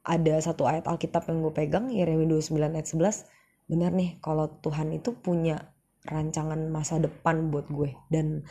ada 0.03 0.35
satu 0.43 0.67
ayat 0.67 0.85
Alkitab 0.87 1.31
yang 1.31 1.39
gue 1.43 1.53
pegang 1.55 1.85
Yeremia 1.87 2.27
29 2.27 2.59
ayat 2.59 2.87
11 2.91 3.71
bener 3.71 3.91
nih 3.95 4.19
kalau 4.19 4.51
Tuhan 4.59 4.91
itu 4.91 5.15
punya 5.15 5.71
rancangan 6.03 6.59
masa 6.67 6.99
depan 6.99 7.47
buat 7.47 7.71
gue 7.71 7.95
dan 8.11 8.43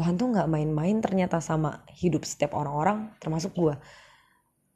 Tuhan 0.00 0.16
tuh 0.16 0.32
nggak 0.32 0.48
main-main 0.48 0.96
ternyata 1.04 1.44
sama 1.44 1.84
hidup 1.92 2.24
setiap 2.24 2.56
orang-orang 2.56 3.12
termasuk 3.20 3.52
gue 3.52 3.76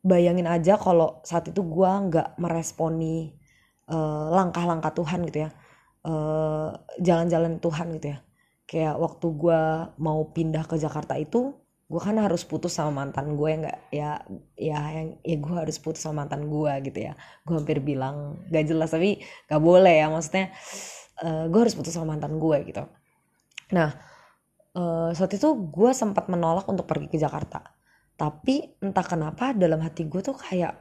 bayangin 0.05 0.45
aja 0.45 0.77
kalau 0.77 1.25
saat 1.25 1.49
itu 1.49 1.65
gue 1.65 1.89
nggak 1.89 2.37
meresponi 2.37 3.33
uh, 3.89 4.29
langkah-langkah 4.29 4.93
Tuhan 4.93 5.25
gitu 5.33 5.49
ya. 5.49 5.51
Uh, 6.05 6.77
jalan-jalan 7.01 7.57
Tuhan 7.57 7.97
gitu 7.97 8.13
ya. 8.13 8.19
Kayak 8.69 9.01
waktu 9.01 9.27
gue 9.33 9.61
mau 9.97 10.21
pindah 10.29 10.69
ke 10.69 10.77
Jakarta 10.77 11.17
itu 11.17 11.57
gue 11.85 12.01
kan 12.01 12.17
harus 12.17 12.45
putus 12.45 12.77
sama 12.77 13.05
mantan 13.05 13.37
gue 13.37 13.49
yang 13.49 13.61
nggak 13.65 13.81
ya 13.93 14.11
ya 14.57 14.81
yang 14.93 15.09
ya 15.21 15.37
gue 15.37 15.55
harus 15.57 15.77
putus 15.81 16.05
sama 16.05 16.29
mantan 16.29 16.53
gue 16.53 16.73
gitu 16.85 17.01
ya. 17.01 17.17
Gue 17.49 17.57
hampir 17.57 17.81
bilang 17.81 18.45
gak 18.53 18.69
jelas 18.69 18.93
tapi 18.93 19.25
gak 19.49 19.63
boleh 19.65 20.05
ya 20.05 20.13
maksudnya 20.13 20.53
uh, 21.25 21.49
gue 21.49 21.61
harus 21.65 21.73
putus 21.73 21.97
sama 21.97 22.13
mantan 22.13 22.37
gue 22.37 22.57
gitu. 22.69 22.85
Nah 23.73 24.14
uh, 24.75 25.11
saat 25.15 25.33
itu 25.35 25.49
gue 25.71 25.91
sempat 25.95 26.29
menolak 26.29 26.67
untuk 26.69 26.87
pergi 26.87 27.09
ke 27.11 27.19
Jakarta. 27.19 27.63
Tapi 28.15 28.79
entah 28.79 29.03
kenapa 29.03 29.51
dalam 29.55 29.83
hati 29.83 30.07
gue 30.07 30.23
tuh 30.23 30.39
kayak 30.39 30.75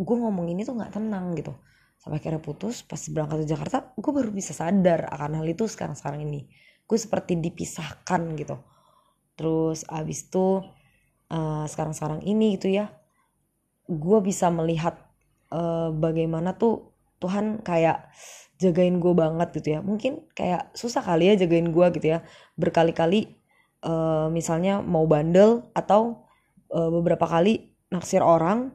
gue 0.00 0.16
ngomong 0.16 0.50
ini 0.50 0.66
tuh 0.66 0.74
nggak 0.74 0.98
tenang 0.98 1.36
gitu. 1.38 1.54
Sampai 2.00 2.18
akhirnya 2.18 2.40
putus 2.40 2.82
pas 2.82 2.98
berangkat 3.12 3.44
ke 3.44 3.46
Jakarta 3.52 3.92
gue 3.94 4.12
baru 4.14 4.32
bisa 4.32 4.56
sadar 4.56 5.06
akan 5.12 5.42
hal 5.42 5.46
itu 5.46 5.68
sekarang 5.70 5.94
sekarang 5.94 6.26
ini. 6.26 6.50
Gue 6.88 6.98
seperti 6.98 7.38
dipisahkan 7.38 8.22
gitu. 8.34 8.56
Terus 9.38 9.86
abis 9.86 10.26
itu 10.26 10.64
uh, 11.30 11.64
sekarang 11.70 11.94
sekarang 11.94 12.20
ini 12.26 12.58
gitu 12.58 12.72
ya 12.72 12.90
gue 13.90 14.18
bisa 14.22 14.46
melihat 14.54 14.94
uh, 15.50 15.90
bagaimana 15.90 16.54
tuh 16.54 16.94
Tuhan 17.18 17.60
kayak 17.66 18.06
jagain 18.62 19.02
gue 19.02 19.12
banget 19.12 19.50
gitu 19.60 19.68
ya. 19.76 19.80
Mungkin 19.82 20.30
kayak 20.32 20.72
susah 20.78 21.02
kali 21.02 21.34
ya 21.34 21.34
jagain 21.36 21.68
gue 21.74 21.86
gitu 21.98 22.06
ya. 22.16 22.22
Berkali-kali 22.54 23.39
uh, 23.84 24.28
misalnya 24.32 24.80
mau 24.80 25.04
bandel 25.04 25.64
atau 25.76 26.26
uh, 26.72 26.90
beberapa 26.90 27.24
kali 27.26 27.72
naksir 27.90 28.22
orang 28.22 28.72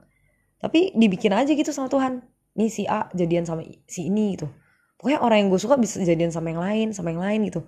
tapi 0.60 0.92
dibikin 0.98 1.32
aja 1.36 1.52
gitu 1.52 1.70
sama 1.70 1.92
Tuhan. 1.92 2.26
Nih 2.56 2.72
si 2.72 2.88
A 2.88 3.12
jadian 3.12 3.44
sama 3.44 3.62
si 3.86 4.08
ini 4.08 4.40
gitu. 4.40 4.48
Pokoknya 4.96 5.20
orang 5.22 5.38
yang 5.46 5.50
gue 5.52 5.62
suka 5.62 5.76
bisa 5.76 6.00
jadian 6.02 6.32
sama 6.32 6.56
yang 6.56 6.62
lain 6.64 6.88
sama 6.96 7.12
yang 7.12 7.22
lain 7.22 7.46
gitu. 7.52 7.68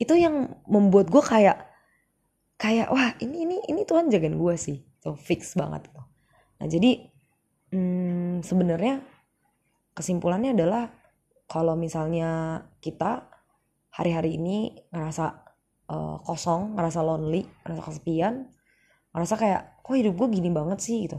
Itu 0.00 0.16
yang 0.16 0.56
membuat 0.64 1.10
gue 1.10 1.20
kayak 1.20 1.66
kayak 2.56 2.88
wah 2.88 3.12
ini 3.20 3.44
ini 3.44 3.56
ini 3.68 3.82
Tuhan 3.84 4.08
jagain 4.08 4.38
gue 4.38 4.54
sih. 4.56 4.80
Tuh 5.00 5.16
fix 5.16 5.56
banget 5.56 5.88
gitu 5.88 6.00
nah 6.60 6.68
jadi 6.68 7.08
hmm, 7.72 8.44
sebenarnya 8.44 9.00
kesimpulannya 9.96 10.52
adalah 10.52 10.92
kalau 11.48 11.74
misalnya 11.74 12.62
kita 12.84 13.26
hari-hari 13.90 14.36
ini 14.36 14.76
ngerasa 14.92 15.49
uh, 15.90 16.16
kosong 16.22 16.78
ngerasa 16.78 17.02
lonely 17.02 17.44
ngerasa 17.66 17.82
kesepian 17.82 18.34
ngerasa 19.10 19.34
kayak 19.34 19.62
kok 19.82 19.94
hidup 19.98 20.14
gue 20.14 20.28
gini 20.38 20.50
banget 20.54 20.78
sih? 20.78 21.10
gitu. 21.10 21.18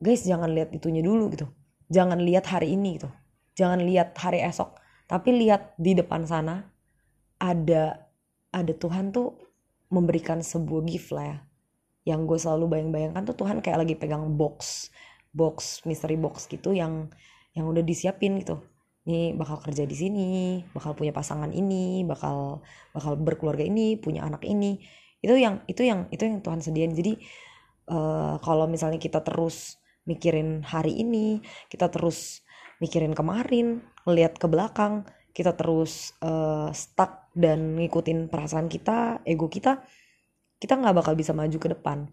Guys 0.00 0.24
jangan 0.24 0.50
lihat 0.50 0.72
itunya 0.72 1.04
dulu 1.04 1.28
gitu. 1.30 1.46
Jangan 1.92 2.16
lihat 2.24 2.48
hari 2.48 2.72
ini 2.72 2.96
gitu. 2.96 3.12
Jangan 3.54 3.84
lihat 3.84 4.16
hari 4.16 4.40
esok. 4.40 4.80
Tapi 5.04 5.36
lihat 5.36 5.76
di 5.76 5.92
depan 5.92 6.24
sana 6.24 6.64
ada 7.36 8.08
ada 8.48 8.72
Tuhan 8.72 9.12
tuh 9.12 9.36
memberikan 9.92 10.40
sebuah 10.40 10.82
gift 10.88 11.12
lah 11.12 11.26
ya. 11.28 11.38
Yang 12.08 12.20
gue 12.24 12.38
selalu 12.40 12.64
bayang-bayangkan 12.72 13.22
tuh 13.28 13.36
Tuhan 13.36 13.60
kayak 13.60 13.84
lagi 13.84 13.94
pegang 13.94 14.32
box 14.34 14.88
box 15.32 15.84
mystery 15.88 16.20
box 16.20 16.44
gitu 16.48 16.76
yang 16.76 17.08
yang 17.56 17.68
udah 17.68 17.80
disiapin 17.84 18.36
gitu 18.40 18.60
ini 19.02 19.34
bakal 19.34 19.58
kerja 19.58 19.82
di 19.82 19.96
sini 19.98 20.30
bakal 20.70 20.94
punya 20.94 21.10
pasangan 21.10 21.50
ini 21.50 22.06
bakal 22.06 22.62
bakal 22.94 23.18
berkeluarga 23.18 23.66
ini 23.66 23.98
punya 23.98 24.22
anak 24.22 24.46
ini. 24.46 24.78
Itu 25.18 25.34
yang 25.34 25.66
itu 25.66 25.82
yang 25.82 26.06
itu 26.14 26.22
yang 26.22 26.38
Tuhan 26.38 26.62
sediain. 26.62 26.94
Jadi 26.94 27.18
uh, 27.90 28.38
kalau 28.38 28.70
misalnya 28.70 29.02
kita 29.02 29.26
terus 29.26 29.82
mikirin 30.06 30.62
hari 30.62 31.02
ini 31.02 31.42
kita 31.66 31.90
terus 31.90 32.42
mikirin 32.78 33.14
kemarin 33.14 33.82
ngeliat 34.06 34.38
ke 34.38 34.46
belakang 34.50 35.06
kita 35.34 35.54
terus 35.54 36.14
uh, 36.22 36.70
stuck 36.74 37.30
dan 37.34 37.78
ngikutin 37.78 38.26
perasaan 38.26 38.66
kita 38.66 39.22
ego 39.22 39.46
kita 39.46 39.82
kita 40.58 40.78
nggak 40.78 40.94
bakal 41.02 41.14
bisa 41.18 41.34
maju 41.34 41.58
ke 41.58 41.68
depan. 41.74 42.06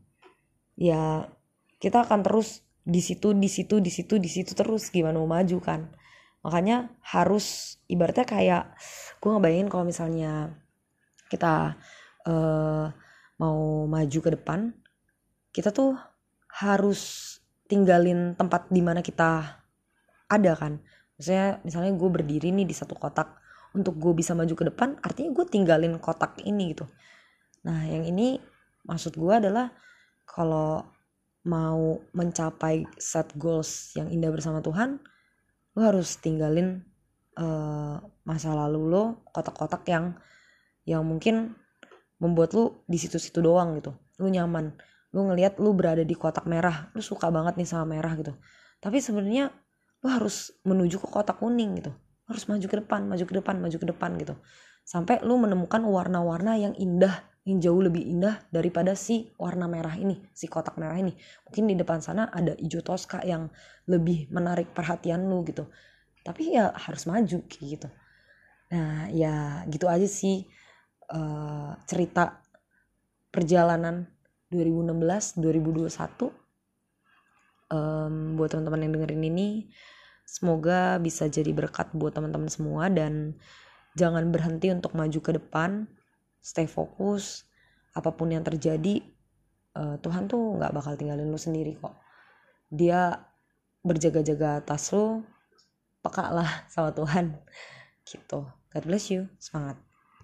Ya 0.73 1.30
kita 1.78 2.02
akan 2.02 2.25
terus 2.25 2.65
di 2.82 3.02
situ 3.06 3.38
di 3.38 3.45
situ 3.45 3.78
di 3.78 3.93
situ 3.93 4.17
di 4.17 4.25
situ 4.25 4.58
terus 4.58 4.89
gimana 4.89 5.21
mau 5.21 5.30
maju 5.30 5.62
kan 5.62 5.98
makanya 6.39 6.91
harus 7.04 7.78
ibaratnya 7.91 8.23
kayak 8.23 8.63
gue 9.19 9.30
ngebayangin 9.30 9.67
kalau 9.67 9.84
misalnya 9.84 10.56
kita 11.28 11.75
uh, 12.25 12.88
mau 13.39 13.60
maju 13.88 14.19
ke 14.19 14.30
depan 14.36 14.71
kita 15.52 15.73
tuh 15.73 15.97
harus 16.62 17.36
tinggalin 17.69 18.34
tempat 18.34 18.65
di 18.73 18.82
mana 18.82 19.06
kita 19.06 19.62
ada 20.30 20.54
kan. 20.58 20.82
Maksudnya 21.17 21.62
misalnya 21.62 21.91
gue 21.93 22.10
berdiri 22.10 22.49
nih 22.49 22.65
di 22.65 22.75
satu 22.75 22.97
kotak 22.97 23.38
untuk 23.78 24.02
gue 24.02 24.13
bisa 24.17 24.34
maju 24.34 24.54
ke 24.58 24.65
depan 24.73 24.97
artinya 25.06 25.30
gue 25.36 25.45
tinggalin 25.45 26.02
kotak 26.02 26.41
ini 26.41 26.73
gitu. 26.73 26.89
Nah 27.65 27.86
yang 27.86 28.06
ini 28.08 28.41
maksud 28.88 29.13
gue 29.13 29.34
adalah 29.34 29.69
kalau 30.25 30.82
mau 31.45 32.02
mencapai 32.13 32.86
set 32.97 33.30
goals 33.38 33.93
yang 33.93 34.10
indah 34.10 34.34
bersama 34.34 34.60
Tuhan 34.60 34.99
lo 35.73 35.79
harus 35.86 36.17
tinggalin 36.21 36.82
uh, 37.38 38.01
masa 38.25 38.53
lalu 38.53 38.82
lo 38.89 39.03
kotak-kotak 39.34 39.86
yang 39.89 40.17
yang 40.88 41.05
mungkin 41.05 41.53
membuat 42.19 42.53
lu 42.58 42.84
di 42.89 42.97
situ-situ 42.99 43.39
doang 43.39 43.77
gitu. 43.79 43.93
Lu 44.19 44.27
nyaman. 44.27 44.75
Lu 45.13 45.25
ngelihat 45.29 45.62
lu 45.62 45.71
berada 45.71 46.01
di 46.01 46.15
kotak 46.17 46.49
merah. 46.49 46.89
Lu 46.93 47.01
suka 47.01 47.29
banget 47.29 47.55
nih 47.55 47.69
sama 47.69 47.95
merah 47.95 48.13
gitu. 48.17 48.34
Tapi 48.82 48.99
sebenarnya 48.99 49.53
lu 50.01 50.08
harus 50.10 50.51
menuju 50.65 50.99
ke 50.99 51.08
kotak 51.08 51.39
kuning 51.39 51.79
gitu. 51.79 51.93
Harus 52.25 52.45
maju 52.49 52.65
ke 52.65 52.77
depan 52.82 53.10
maju 53.10 53.23
ke 53.25 53.34
depan 53.38 53.55
maju 53.58 53.77
ke 53.77 53.88
depan 53.89 54.12
gitu 54.21 54.36
sampai 54.89 55.21
lu 55.21 55.38
menemukan 55.38 55.86
warna-warna 55.86 56.58
yang 56.58 56.73
indah 56.73 57.30
yang 57.45 57.62
jauh 57.62 57.78
lebih 57.78 58.02
indah 58.10 58.41
daripada 58.49 58.97
si 58.97 59.30
warna 59.38 59.69
merah 59.69 59.93
ini 59.93 60.17
si 60.34 60.49
kotak 60.49 60.82
merah 60.82 60.97
ini. 60.97 61.13
Mungkin 61.45 61.69
di 61.69 61.75
depan 61.78 62.02
sana 62.02 62.34
ada 62.34 62.58
hijau 62.58 62.82
toska 62.82 63.21
yang 63.21 63.54
lebih 63.86 64.25
menarik 64.34 64.73
perhatian 64.73 65.30
lu 65.30 65.45
gitu. 65.45 65.69
Tapi 66.25 66.58
ya 66.58 66.73
harus 66.73 67.06
maju 67.06 67.39
gitu. 67.45 67.89
Nah 68.73 69.13
ya 69.13 69.62
gitu 69.69 69.86
aja 69.86 70.10
sih 70.10 70.49
uh, 71.13 71.78
cerita 71.86 72.41
perjalanan 73.30 74.10
2016 74.49 75.38
2021 75.38 76.34
um, 77.69 78.13
buat 78.38 78.49
teman-teman 78.49 78.82
yang 78.82 78.93
dengerin 78.97 79.23
ini 79.30 79.49
semoga 80.25 80.97
bisa 81.02 81.25
jadi 81.30 81.49
berkat 81.54 81.93
buat 81.93 82.13
teman-teman 82.13 82.49
semua 82.49 82.89
dan 82.89 83.38
jangan 83.99 84.23
berhenti 84.31 84.71
untuk 84.71 84.95
maju 84.95 85.19
ke 85.19 85.31
depan. 85.35 85.83
Stay 86.39 86.71
fokus. 86.71 87.43
Apa 87.91 88.15
pun 88.15 88.31
yang 88.31 88.47
terjadi 88.47 89.03
uh, 89.75 89.99
Tuhan 89.99 90.31
tuh 90.31 90.55
nggak 90.55 90.71
bakal 90.71 90.95
tinggalin 90.95 91.27
lu 91.27 91.35
sendiri 91.35 91.75
kok. 91.75 91.99
Dia 92.71 93.19
berjaga-jaga 93.83 94.63
atas 94.63 94.95
lu 94.95 95.27
peka 95.99 96.31
lah 96.31 96.63
sama 96.71 96.95
Tuhan. 96.95 97.35
Gitu. 98.07 98.47
God 98.47 98.83
bless 98.88 99.12
you. 99.12 99.27
Semangat 99.35 99.88